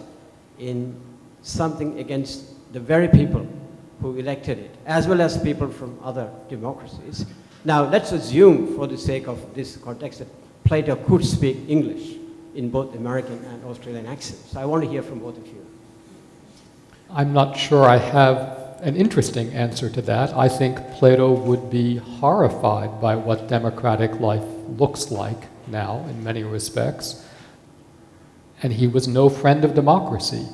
[0.60, 0.96] in
[1.42, 3.46] something against the very people
[4.02, 7.26] who elected it, as well as people from other democracies?
[7.66, 10.30] Now, let's assume, for the sake of this context, that
[10.64, 12.16] Plato could speak English
[12.56, 14.56] in both American and Australian accents.
[14.56, 15.63] I want to hear from both of you.
[17.16, 20.36] I'm not sure I have an interesting answer to that.
[20.36, 24.44] I think Plato would be horrified by what democratic life
[24.80, 25.38] looks like
[25.68, 27.24] now in many respects.
[28.64, 30.48] And he was no friend of democracy.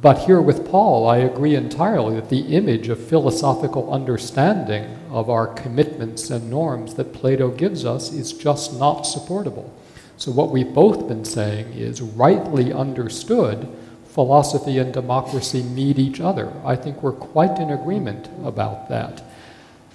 [0.00, 5.46] But here with Paul, I agree entirely that the image of philosophical understanding of our
[5.46, 9.70] commitments and norms that Plato gives us is just not supportable.
[10.16, 13.68] So, what we've both been saying is rightly understood
[14.14, 16.52] philosophy and democracy need each other.
[16.64, 19.24] I think we're quite in agreement about that.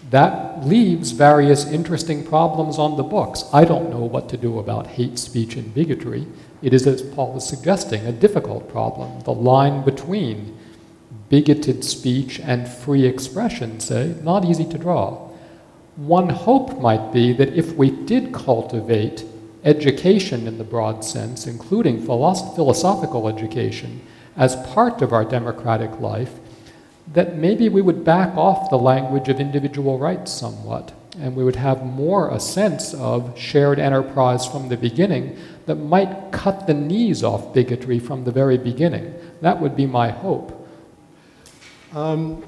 [0.10, 3.46] That leaves various interesting problems on the books.
[3.54, 6.28] I don't know what to do about hate speech and bigotry.
[6.62, 9.22] It is, as Paul was suggesting, a difficult problem.
[9.22, 10.58] The line between
[11.30, 15.30] bigoted speech and free expression, say, not easy to draw.
[15.96, 19.24] One hope might be that if we did cultivate
[19.64, 24.02] education in the broad sense, including philosophical education,
[24.38, 26.40] as part of our democratic life,
[27.14, 31.56] that maybe we would back off the language of individual rights somewhat, and we would
[31.56, 37.24] have more a sense of shared enterprise from the beginning that might cut the knees
[37.24, 39.14] off bigotry from the very beginning.
[39.42, 40.56] That would be my hope.
[41.94, 42.44] Um,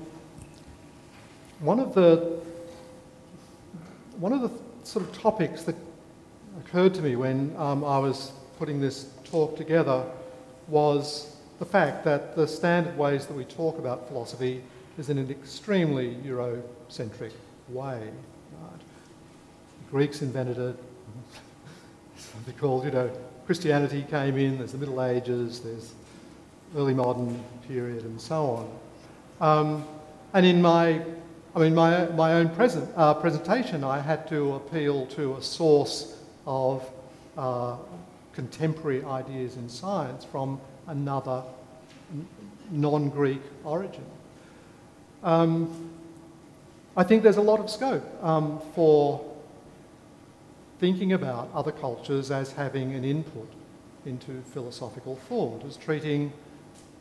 [1.59, 2.39] one of the
[4.17, 4.51] one of the
[4.83, 5.75] sort of topics that
[6.61, 10.05] occurred to me when um, I was putting this talk together
[10.67, 14.63] was the fact that the standard ways that we talk about philosophy
[14.97, 17.31] is in an extremely Eurocentric
[17.69, 17.99] way.
[17.99, 18.79] Right?
[18.79, 20.75] The Greeks invented it.
[22.17, 23.09] Something called, you know,
[23.47, 25.93] Christianity came in, there's the Middle Ages, there's
[26.77, 28.69] early modern period, and so
[29.41, 29.57] on.
[29.65, 29.87] Um,
[30.33, 31.01] and in my,
[31.55, 36.20] I mean, my, my own present, uh, presentation, I had to appeal to a source
[36.45, 36.89] of
[37.37, 37.77] uh,
[38.33, 41.43] contemporary ideas in science from another
[42.71, 44.05] non-Greek origin.
[45.23, 45.89] Um,
[46.97, 49.23] I think there's a lot of scope um, for
[50.79, 53.49] thinking about other cultures as having an input
[54.05, 56.33] into philosophical thought, as treating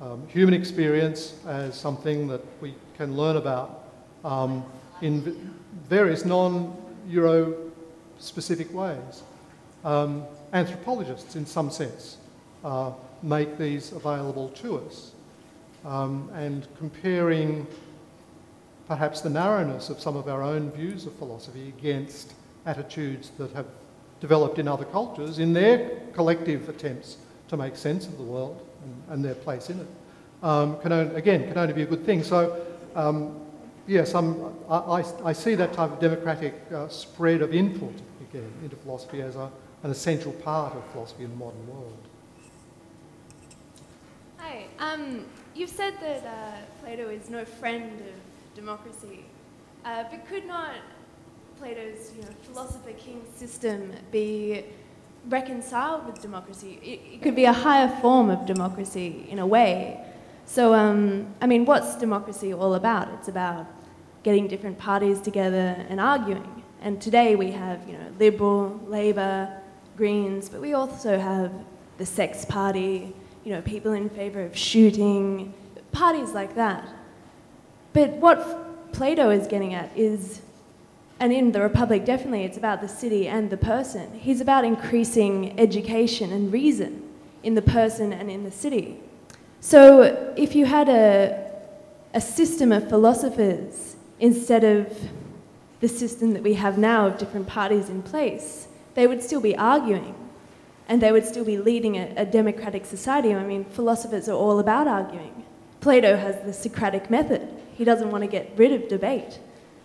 [0.01, 3.85] um, human experience as something that we can learn about
[4.25, 4.65] um,
[5.01, 5.55] in
[5.89, 7.55] various non-Euro
[8.19, 9.23] specific ways.
[9.85, 12.19] Um, anthropologists, in some sense,
[12.65, 12.93] uh,
[13.23, 15.13] make these available to us.
[15.85, 17.67] Um, and comparing
[18.87, 22.35] perhaps the narrowness of some of our own views of philosophy against
[22.67, 23.67] attitudes that have
[24.21, 27.17] developed in other cultures in their collective attempts
[27.49, 29.87] to make sense of the world and, and their place in it,
[30.43, 32.23] um, can only, again, can only be a good thing.
[32.23, 33.41] So, um,
[33.87, 39.23] yes, I, I, see that type of democratic uh, spread of input again into philosophy
[39.23, 39.51] as a,
[39.83, 41.97] an essential part of philosophy in the modern world.
[44.39, 44.67] Hi.
[44.79, 45.25] Um,
[45.55, 46.53] you've said that uh,
[46.83, 49.25] Plato is no friend of democracy,
[49.85, 50.75] uh, but could not
[51.59, 54.65] Plato's you know, philosopher king system be
[55.29, 56.79] reconciled with democracy?
[56.83, 60.05] It, it, could be a higher form of democracy in a way.
[60.47, 63.09] So, um, I mean, what's democracy all about?
[63.19, 63.67] It's about
[64.23, 66.63] getting different parties together and arguing.
[66.83, 69.61] And today we have, you know, Liberal, Labour,
[70.01, 71.53] Greens, but we also have
[71.99, 73.15] the Sex Party,
[73.45, 75.53] you know, people in favour of shooting,
[75.93, 76.89] parties like that.
[77.93, 80.41] But what Plato is getting at is,
[81.19, 84.11] and in the Republic definitely, it's about the city and the person.
[84.15, 87.07] He's about increasing education and reason
[87.43, 88.99] in the person and in the city.
[89.61, 91.53] So if you had a,
[92.15, 94.99] a system of philosophers instead of
[95.81, 99.57] the system that we have now of different parties in place, they would still be
[99.57, 100.15] arguing
[100.89, 103.33] and they would still be leading a, a, democratic society.
[103.33, 105.45] I mean, philosophers are all about arguing.
[105.81, 109.39] Plato has the Socratic method, he doesn't want to get rid of debate.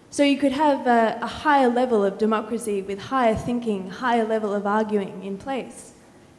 [0.09, 4.53] So you could have a, a higher level of democracy with higher thinking, higher level
[4.53, 5.93] of arguing in place.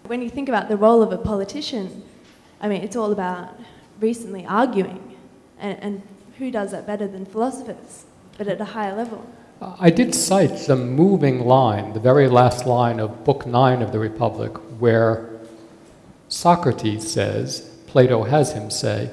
[0.05, 2.03] When you think about the role of a politician,
[2.61, 3.59] I mean, it's all about
[4.01, 5.17] recently arguing,
[5.59, 6.03] and, and
[6.39, 8.05] who does that better than philosophers,
[8.37, 9.27] but at a higher level?
[9.61, 13.99] I did cite the moving line, the very last line of Book 9 of the
[13.99, 15.31] Republic, where
[16.29, 19.11] Socrates says, Plato has him say,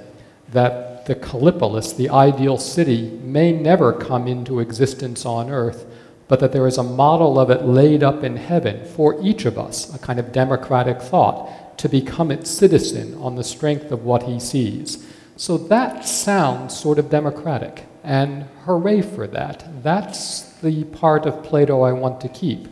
[0.49, 5.85] that the Kallipolis, the ideal city, may never come into existence on earth,
[6.27, 9.57] but that there is a model of it laid up in heaven for each of
[9.57, 14.23] us, a kind of democratic thought, to become its citizen on the strength of what
[14.23, 15.09] he sees.
[15.37, 17.85] So that sounds sort of democratic.
[18.03, 19.65] And hooray for that.
[19.81, 22.67] That's the part of Plato I want to keep.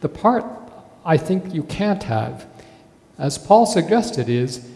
[0.00, 0.44] The part
[1.04, 2.46] I think you can't have,
[3.18, 4.68] as Paul suggested, is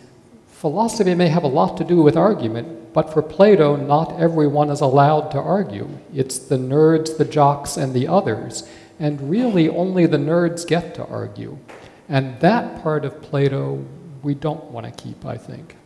[0.48, 4.80] philosophy may have a lot to do with argument, but for Plato, not everyone is
[4.80, 5.88] allowed to argue.
[6.14, 8.68] It's the nerds, the jocks, and the others.
[8.98, 11.58] And really, only the nerds get to argue.
[12.08, 13.84] And that part of Plato
[14.22, 15.76] we don't want to keep, I think.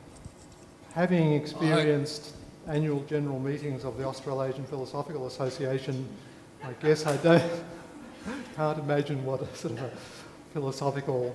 [0.93, 2.36] Having experienced
[2.69, 6.09] annual general meetings of the Australasian Philosophical Association,
[6.65, 7.43] I guess I don't,
[8.57, 9.91] can't imagine what a sort of a
[10.53, 11.35] philosophical,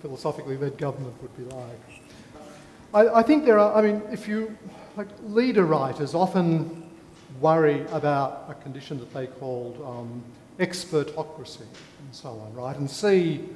[0.00, 1.80] philosophically led government would be like.
[2.94, 4.56] I, I think there are, I mean, if you,
[4.96, 6.82] like leader writers often
[7.40, 10.22] worry about a condition that they called um,
[10.58, 12.76] expertocracy and so on, right?
[12.76, 13.48] And see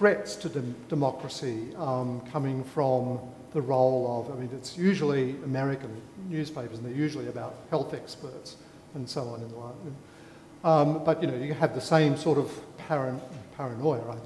[0.00, 3.20] threats to dem- democracy um, coming from
[3.52, 5.94] the role of, I mean, it's usually American
[6.26, 8.56] newspapers and they're usually about health experts
[8.94, 9.42] and so on.
[9.42, 13.20] In the, um, but, you know, you have the same sort of paran-
[13.58, 14.16] paranoia,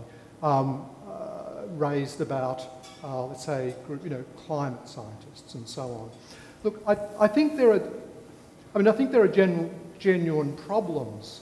[0.45, 2.63] um, uh, raised about,
[3.03, 3.75] uh, let's say,
[4.05, 6.11] you know, climate scientists and so on.
[6.63, 7.83] Look, I, I think there are,
[8.77, 11.41] I mean, I think there are gen- genuine problems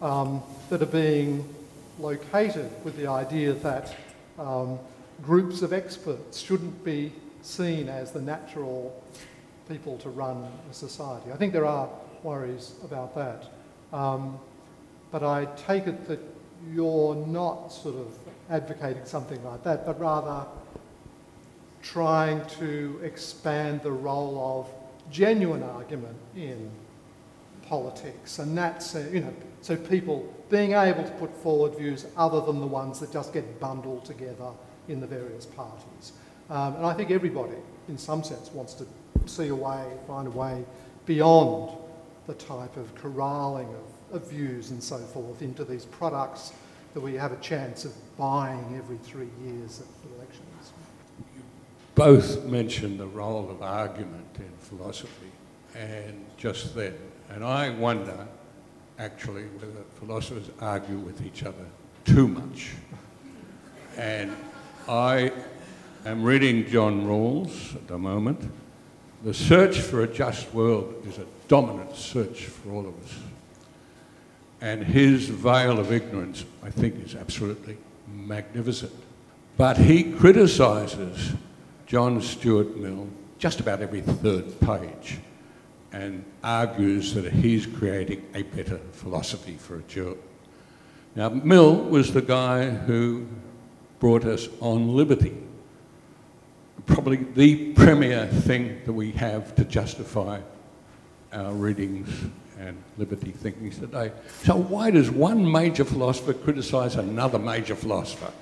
[0.00, 1.54] um, that are being
[1.98, 3.94] located with the idea that
[4.38, 4.78] um,
[5.22, 7.12] groups of experts shouldn't be
[7.42, 9.02] seen as the natural
[9.68, 11.30] people to run a society.
[11.32, 11.88] I think there are
[12.22, 13.44] worries about that.
[13.92, 14.38] Um,
[15.10, 16.20] but I take it that
[16.72, 18.18] you're not sort of
[18.50, 20.46] advocating something like that, but rather
[21.82, 26.70] trying to expand the role of genuine argument in
[27.68, 28.38] politics.
[28.38, 32.60] And that's, uh, you know, so people being able to put forward views other than
[32.60, 34.50] the ones that just get bundled together
[34.88, 36.12] in the various parties.
[36.50, 37.56] Um, and I think everybody,
[37.88, 38.86] in some sense, wants to
[39.26, 40.64] see a way, find a way
[41.06, 41.76] beyond
[42.26, 46.52] the type of corralling of, of views and so forth into these products
[46.92, 50.72] that we have a chance of buying every three years at elections.
[51.34, 51.42] You
[51.94, 55.32] both mentioned the role of argument in philosophy,
[55.74, 56.94] and just then,
[57.30, 58.28] and I wonder
[58.98, 61.66] actually whether philosophers argue with each other
[62.04, 62.72] too much.
[63.96, 64.36] And
[64.88, 65.32] I
[66.04, 68.50] am reading John Rawls at the moment.
[69.22, 73.18] The search for a just world is a dominant search for all of us.
[74.60, 77.76] And his veil of ignorance, I think, is absolutely
[78.06, 78.92] magnificent.
[79.56, 81.32] But he criticises
[81.86, 83.08] John Stuart Mill
[83.38, 85.18] just about every third page
[85.94, 90.18] and argues that he's creating a better philosophy for a Jew.
[91.14, 93.28] Now, Mill was the guy who
[94.00, 95.36] brought us on liberty,
[96.86, 100.40] probably the premier thing that we have to justify
[101.32, 102.08] our readings
[102.58, 104.10] and liberty thinkings today.
[104.42, 108.32] So, why does one major philosopher criticize another major philosopher?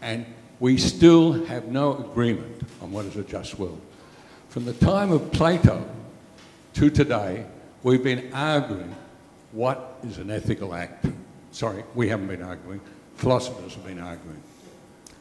[0.00, 0.26] And
[0.60, 3.80] we still have no agreement on what is a just world.
[4.48, 5.84] From the time of Plato
[6.80, 7.44] to today,
[7.82, 8.94] we've been arguing
[9.52, 11.04] what is an ethical act.
[11.52, 12.80] Sorry, we haven't been arguing.
[13.16, 14.42] Philosophers have been arguing.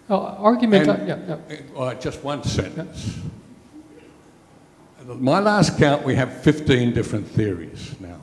[0.09, 1.77] Uh, argument, And- uh, yeah, yeah.
[1.77, 3.17] Uh, just one sentence.
[5.01, 8.21] At My last count, we have 15 different theories now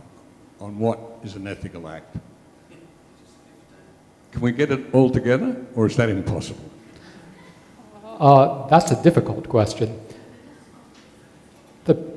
[0.58, 2.16] on what is an ethical act.
[4.32, 6.70] Can we get it all together, or is that impossible?
[8.02, 10.05] Uh, that's a difficult question.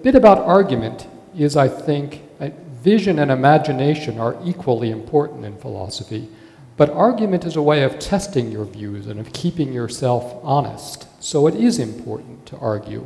[0.02, 6.30] Bit about argument is, I think, uh, vision and imagination are equally important in philosophy,
[6.78, 11.08] but argument is a way of testing your views and of keeping yourself honest.
[11.22, 13.06] So it is important to argue,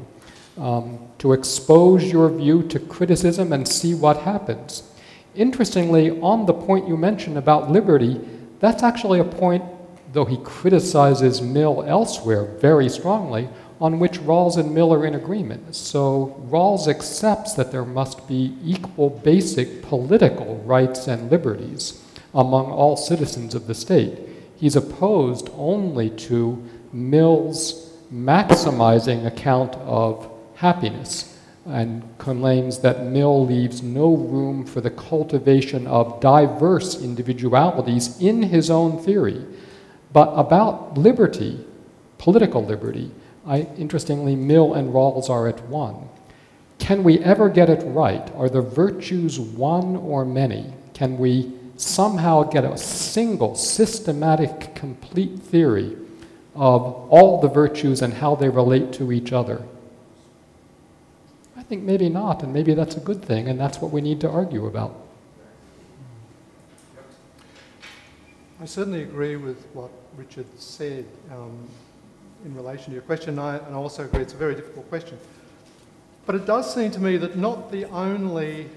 [0.55, 4.83] um, to expose your view to criticism and see what happens.
[5.33, 8.21] Interestingly, on the point you mentioned about liberty,
[8.59, 9.63] that's actually a point
[10.13, 13.49] though he criticizes Mill elsewhere very strongly,
[13.83, 15.75] on which Rawls and Mill are in agreement.
[15.75, 22.01] So Rawls accepts that there must be equal basic political rights and liberties
[22.33, 24.19] among all citizens of the state.
[24.55, 34.15] He's opposed only to Mill's maximizing account of happiness and claims that Mill leaves no
[34.15, 39.45] room for the cultivation of diverse individualities in his own theory.
[40.13, 41.65] But about liberty,
[42.17, 43.11] political liberty,
[43.45, 46.09] I, interestingly, Mill and Rawls are at one.
[46.79, 48.29] Can we ever get it right?
[48.35, 50.73] Are the virtues one or many?
[50.93, 55.97] Can we somehow get a single, systematic, complete theory
[56.55, 59.63] of all the virtues and how they relate to each other?
[61.57, 64.19] I think maybe not, and maybe that's a good thing, and that's what we need
[64.21, 64.95] to argue about.
[68.61, 71.67] I certainly agree with what Richard said um,
[72.45, 75.17] in relation to your question, I, and I also agree it's a very difficult question.
[76.25, 78.69] But it does seem to me that not the only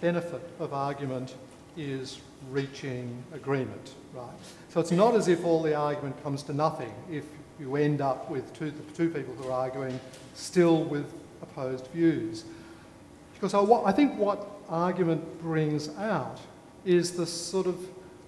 [0.00, 1.34] benefit of argument
[1.76, 2.20] is
[2.50, 4.28] reaching agreement, right?
[4.70, 7.24] So it's not as if all the argument comes to nothing if
[7.60, 10.00] you end up with two, two people who are arguing
[10.34, 11.12] still with
[11.42, 12.44] opposed views.
[13.34, 16.40] Because I, I think what argument brings out
[16.84, 17.76] is the sort of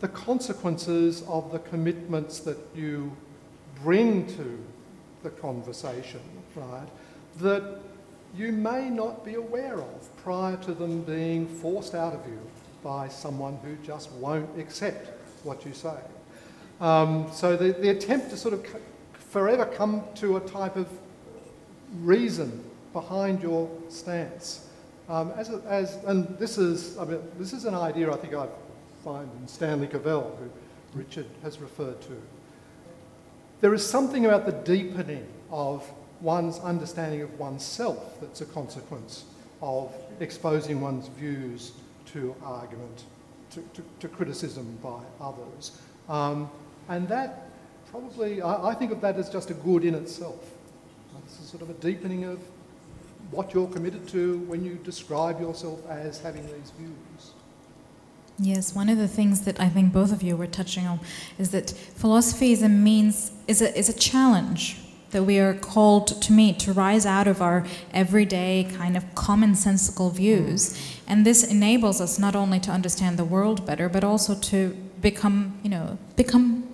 [0.00, 3.16] the consequences of the commitments that you
[3.82, 4.58] bring to
[5.22, 6.20] the conversation,
[6.54, 6.88] right,
[7.40, 7.80] that
[8.36, 12.38] you may not be aware of prior to them being forced out of you
[12.82, 15.10] by someone who just won't accept
[15.44, 15.96] what you say.
[16.80, 18.66] Um, so the, the attempt to sort of
[19.12, 20.88] forever come to a type of
[22.00, 24.68] reason behind your stance.
[25.08, 28.48] Um, as, as, and this is, I mean, this is an idea I think I
[29.04, 32.22] find in Stanley Cavell, who Richard has referred to.
[33.64, 39.24] There is something about the deepening of one's understanding of oneself that's a consequence
[39.62, 41.72] of exposing one's views
[42.12, 43.04] to argument,
[43.52, 45.80] to, to, to criticism by others.
[46.10, 46.50] Um,
[46.90, 47.48] and that
[47.90, 50.44] probably, I, I think of that as just a good in itself.
[51.24, 52.40] It's a sort of a deepening of
[53.30, 57.32] what you're committed to when you describe yourself as having these views.
[58.38, 61.00] Yes, one of the things that I think both of you were touching on
[61.38, 64.78] is that philosophy is a means, is a, is a challenge
[65.12, 70.12] that we are called to meet, to rise out of our everyday kind of commonsensical
[70.12, 70.76] views.
[71.06, 75.56] And this enables us not only to understand the world better, but also to become,
[75.62, 76.66] you know, become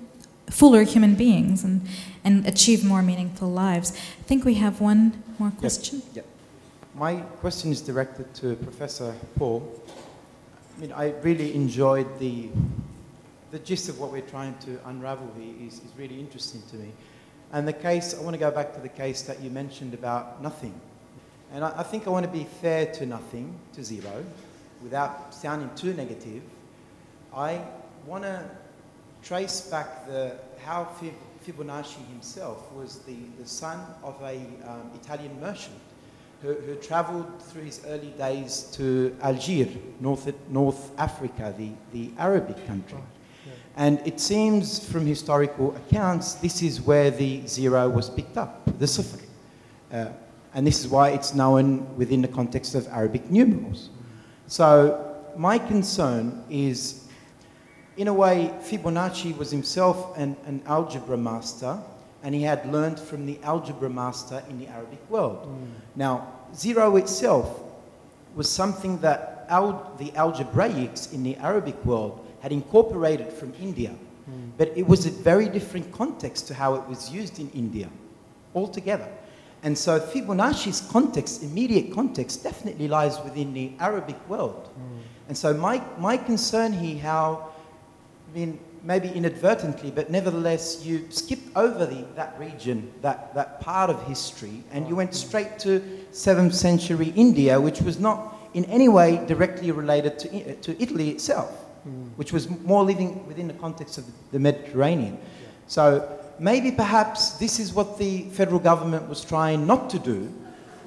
[0.48, 1.86] fuller human beings and,
[2.24, 3.92] and achieve more meaningful lives.
[3.92, 6.02] I think we have one more question.
[6.14, 6.24] Yep.
[6.94, 9.60] My question is directed to Professor Paul.
[10.80, 12.48] I mean, I really enjoyed the,
[13.50, 16.90] the gist of what we're trying to unravel here is, is really interesting to me.
[17.52, 20.42] And the case, I want to go back to the case that you mentioned about
[20.42, 20.72] nothing.
[21.52, 24.24] And I, I think I want to be fair to nothing, to zero,
[24.82, 26.42] without sounding too negative.
[27.36, 27.60] I
[28.06, 28.42] want to
[29.22, 30.34] trace back the,
[30.64, 31.12] how Fib-
[31.46, 34.36] Fibonacci himself was the, the son of a
[34.66, 35.76] um, Italian merchant
[36.42, 42.66] who, who traveled through his early days to Algiers, North, North Africa, the, the Arabic
[42.66, 42.98] country.
[43.76, 48.86] And it seems from historical accounts, this is where the zero was picked up, the
[48.86, 49.22] sifr.
[49.92, 50.06] Uh,
[50.52, 53.90] And this is why it's known within the context of Arabic numerals.
[54.48, 54.98] So
[55.36, 57.06] my concern is,
[57.96, 61.78] in a way, Fibonacci was himself an, an algebra master,
[62.22, 65.48] and he had learned from the algebra master in the Arabic world.
[65.96, 67.60] Now, zero itself
[68.34, 73.92] was something that al- the algebraics in the Arabic world had incorporated from India.
[74.58, 77.88] But it was a very different context to how it was used in India
[78.54, 79.08] altogether.
[79.62, 84.68] And so Fibonacci's context, immediate context, definitely lies within the Arabic world.
[85.28, 87.50] And so my, my concern here, how,
[88.32, 93.90] I mean, maybe inadvertently, but nevertheless, you skipped over the, that region, that, that part
[93.90, 95.80] of history, and you went straight to
[96.12, 101.10] 7th century India, which was not in any way directly related to, eh, to Italy
[101.10, 101.50] itself,
[101.84, 102.04] hmm.
[102.16, 105.18] which was more living within the context of the Mediterranean.
[105.66, 110.32] So maybe perhaps this is what the federal government was trying not to do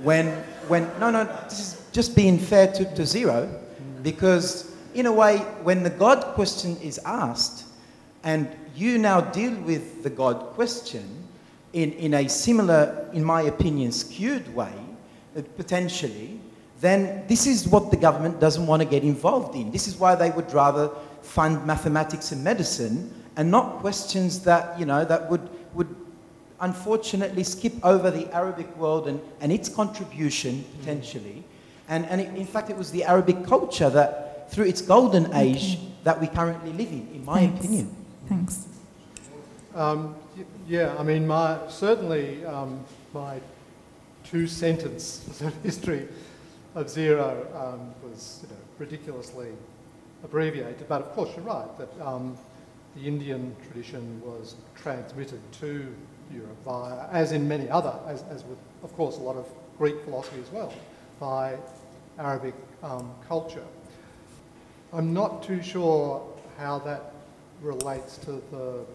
[0.01, 0.27] when,
[0.67, 4.03] when no, no, this is just being fair to, to zero, hmm.
[4.03, 7.65] because in a way, when the God question is asked,
[8.23, 11.23] and you now deal with the God question
[11.73, 14.73] in, in a similar, in my opinion, skewed way,
[15.37, 16.39] uh, potentially,
[16.79, 19.71] then this is what the government doesn't want to get involved in.
[19.71, 20.89] This is why they would rather
[21.21, 25.95] fund mathematics and medicine and not questions that, you know, that would, would
[26.59, 31.43] unfortunately skip over the Arabic world and, and its contribution potentially.
[31.87, 35.79] And, and it, in fact, it was the Arabic culture that, through its golden age,
[36.03, 37.59] that we currently live in, in my Thanks.
[37.59, 38.02] opinion.
[38.33, 38.65] Thanks.
[39.75, 40.15] Um,
[40.67, 42.83] yeah, I mean, my, certainly um,
[43.13, 43.39] my
[44.23, 46.07] two sentence of history
[46.73, 49.49] of zero um, was you know, ridiculously
[50.23, 52.35] abbreviated, but of course you're right that um,
[52.95, 55.93] the Indian tradition was transmitted to
[56.33, 59.45] Europe via, as in many other, as, as with of course a lot of
[59.77, 60.73] Greek philosophy as well,
[61.19, 61.55] by
[62.17, 63.65] Arabic um, culture.
[64.91, 66.27] I'm not too sure
[66.57, 67.12] how that
[67.63, 68.85] relates to the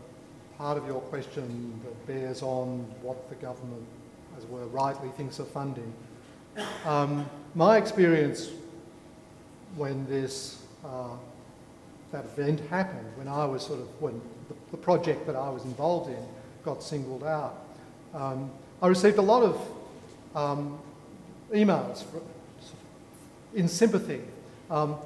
[0.58, 3.84] part of your question that bears on what the government,
[4.36, 5.92] as it were, rightly thinks of funding.
[6.84, 8.50] Um, my experience
[9.76, 11.16] when this uh,
[12.12, 15.64] that event happened, when I was sort of when the, the project that I was
[15.64, 16.24] involved in
[16.64, 17.64] got singled out,
[18.14, 18.50] um,
[18.82, 19.60] I received a lot of
[20.34, 20.78] um,
[21.52, 22.18] emails fr-
[23.54, 24.20] in sympathy
[24.70, 24.96] um,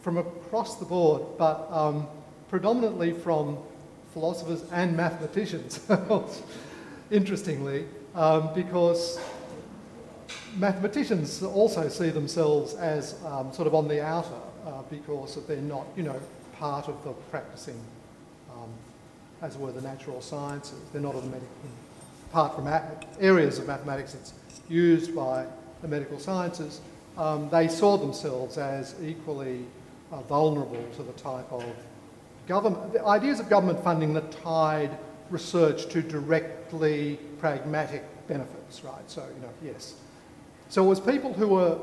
[0.00, 2.06] from across the board, but um,
[2.54, 3.58] predominantly from
[4.12, 5.80] philosophers and mathematicians,
[7.10, 9.18] interestingly, um, because
[10.54, 15.84] mathematicians also see themselves as um, sort of on the outer uh, because they're not,
[15.96, 16.16] you know,
[16.52, 17.76] part of the practicing,
[18.52, 18.70] um,
[19.42, 20.78] as were, the natural sciences.
[20.92, 21.50] They're not of the medical,
[22.30, 22.68] apart from
[23.18, 24.32] areas of mathematics that's
[24.68, 25.44] used by
[25.82, 26.80] the medical sciences,
[27.18, 29.64] um, they saw themselves as equally
[30.12, 31.64] uh, vulnerable to the type of
[32.46, 34.96] government, the ideas of government funding that tied
[35.30, 39.08] research to directly pragmatic benefits, right?
[39.10, 39.94] So, you know, yes.
[40.68, 41.78] So it was people who were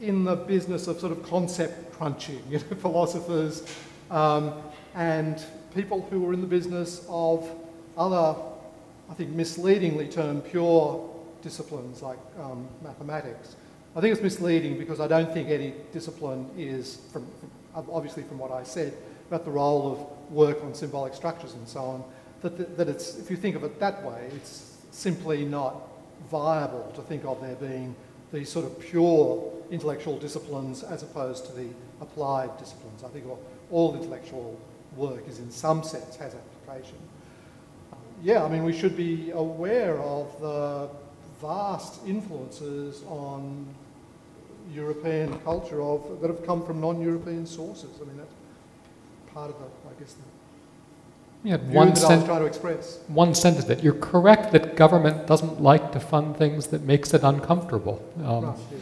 [0.00, 3.66] in the business of sort of concept crunching, you know, philosophers,
[4.10, 4.54] um,
[4.94, 5.44] and
[5.74, 7.50] people who were in the business of
[7.96, 8.40] other,
[9.10, 11.08] I think, misleadingly termed pure
[11.42, 13.56] disciplines like um, mathematics.
[13.96, 17.26] I think it's misleading because I don't think any discipline is, from,
[17.74, 18.94] from, obviously from what I said,
[19.28, 22.04] about the role of work on symbolic structures and so on,
[22.42, 25.76] that, that, that it's, if you think of it that way, it's simply not
[26.30, 27.94] viable to think of there being
[28.32, 31.68] these sort of pure intellectual disciplines as opposed to the
[32.00, 33.04] applied disciplines.
[33.04, 33.26] I think
[33.70, 34.58] all, intellectual
[34.96, 36.96] work is in some sense has application.
[38.22, 40.88] Yeah, I mean, we should be aware of the
[41.40, 43.66] vast influences on
[44.72, 47.90] European culture of, that have come from non-European sources.
[48.02, 48.34] I mean, that's
[49.32, 53.00] part of the, I guess, the one, that I was trying to express.
[53.08, 57.22] one sentence that you're correct that government doesn't like to fund things that makes it
[57.22, 58.02] uncomfortable.
[58.24, 58.78] Um, Right, yeah.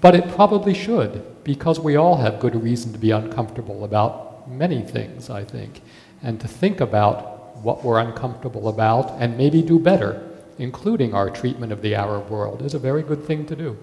[0.00, 4.82] But it probably should, because we all have good reason to be uncomfortable about many
[4.82, 5.80] things, I think.
[6.22, 10.22] And to think about what we're uncomfortable about and maybe do better,
[10.58, 13.76] including our treatment of the Arab world, is a very good thing to do.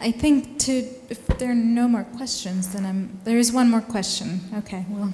[0.00, 3.80] I think to if there are no more questions, then I'm, there is one more
[3.80, 4.40] question.
[4.58, 5.12] Okay, well,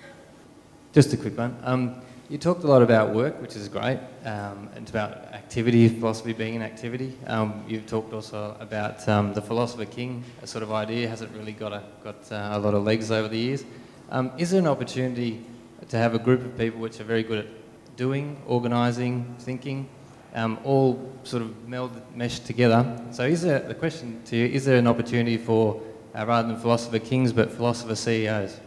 [0.92, 1.56] Just a quick one.
[1.62, 4.00] Um, you talked a lot about work, which is great.
[4.24, 7.16] Um, it's about activity, philosophy being an activity.
[7.28, 11.52] Um, you've talked also about um, the philosopher king, a sort of idea hasn't really
[11.52, 13.64] got a, got uh, a lot of legs over the years.
[14.10, 15.44] Um, is there an opportunity
[15.88, 19.88] to have a group of people which are very good at doing, organising, thinking,
[20.36, 23.00] um, all sort of meld, meshed together.
[23.10, 25.82] So is there, the question to you, is there an opportunity for,
[26.14, 28.60] uh, rather than philosopher kings, but philosopher CEOs?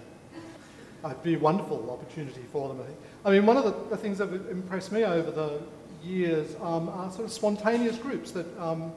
[1.06, 2.98] It'd be a wonderful opportunity for them, I think.
[3.24, 5.62] I mean, one of the, the things that impressed me over the
[6.04, 8.92] years um, are sort of spontaneous groups that um,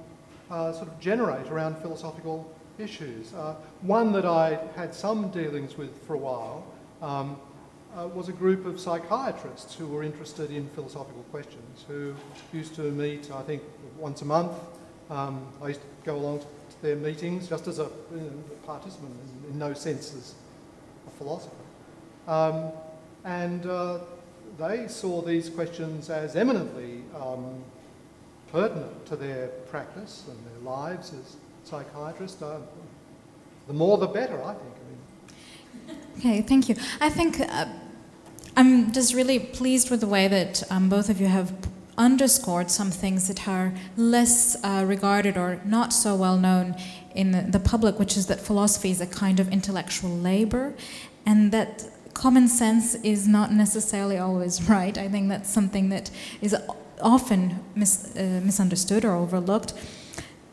[0.51, 3.35] uh, sort of generate around philosophical issues.
[3.35, 6.65] Uh, one that I had some dealings with for a while
[7.03, 7.37] um,
[7.99, 12.15] uh, was a group of psychiatrists who were interested in philosophical questions, who
[12.53, 13.63] used to meet, I think,
[13.99, 14.53] once a month.
[15.11, 16.47] Um, I used to go along to
[16.81, 18.33] their meetings just as a, you know,
[18.65, 19.15] participant,
[19.45, 20.35] in, in, no sense as
[21.07, 21.55] a philosopher.
[22.27, 22.73] Um,
[23.25, 23.99] and uh,
[24.59, 27.63] they saw these questions as eminently um,
[28.51, 32.41] pertinent to their practice and their lives as psychiatrists.
[32.43, 32.61] Uh,
[33.67, 34.73] the more the better, I think.
[36.19, 36.77] Okay, thank you.
[37.01, 37.67] I think uh,
[38.55, 41.55] I'm just really pleased with the way that um, both of you have
[41.97, 46.77] underscored some things that are less uh, regarded or not so well known
[47.15, 50.75] in the public, which is that philosophy is a kind of intellectual labor,
[51.25, 54.99] and that common sense is not necessarily always right.
[54.99, 56.11] I think that's something that
[56.41, 56.55] is
[57.01, 59.73] often mis- uh, misunderstood or overlooked.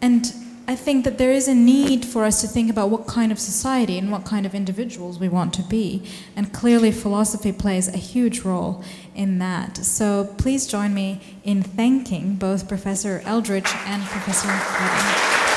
[0.01, 0.34] And
[0.69, 3.39] I think that there is a need for us to think about what kind of
[3.39, 6.03] society and what kind of individuals we want to be.
[6.35, 8.83] And clearly, philosophy plays a huge role
[9.15, 9.77] in that.
[9.77, 15.48] So please join me in thanking both Professor Eldridge and Professor.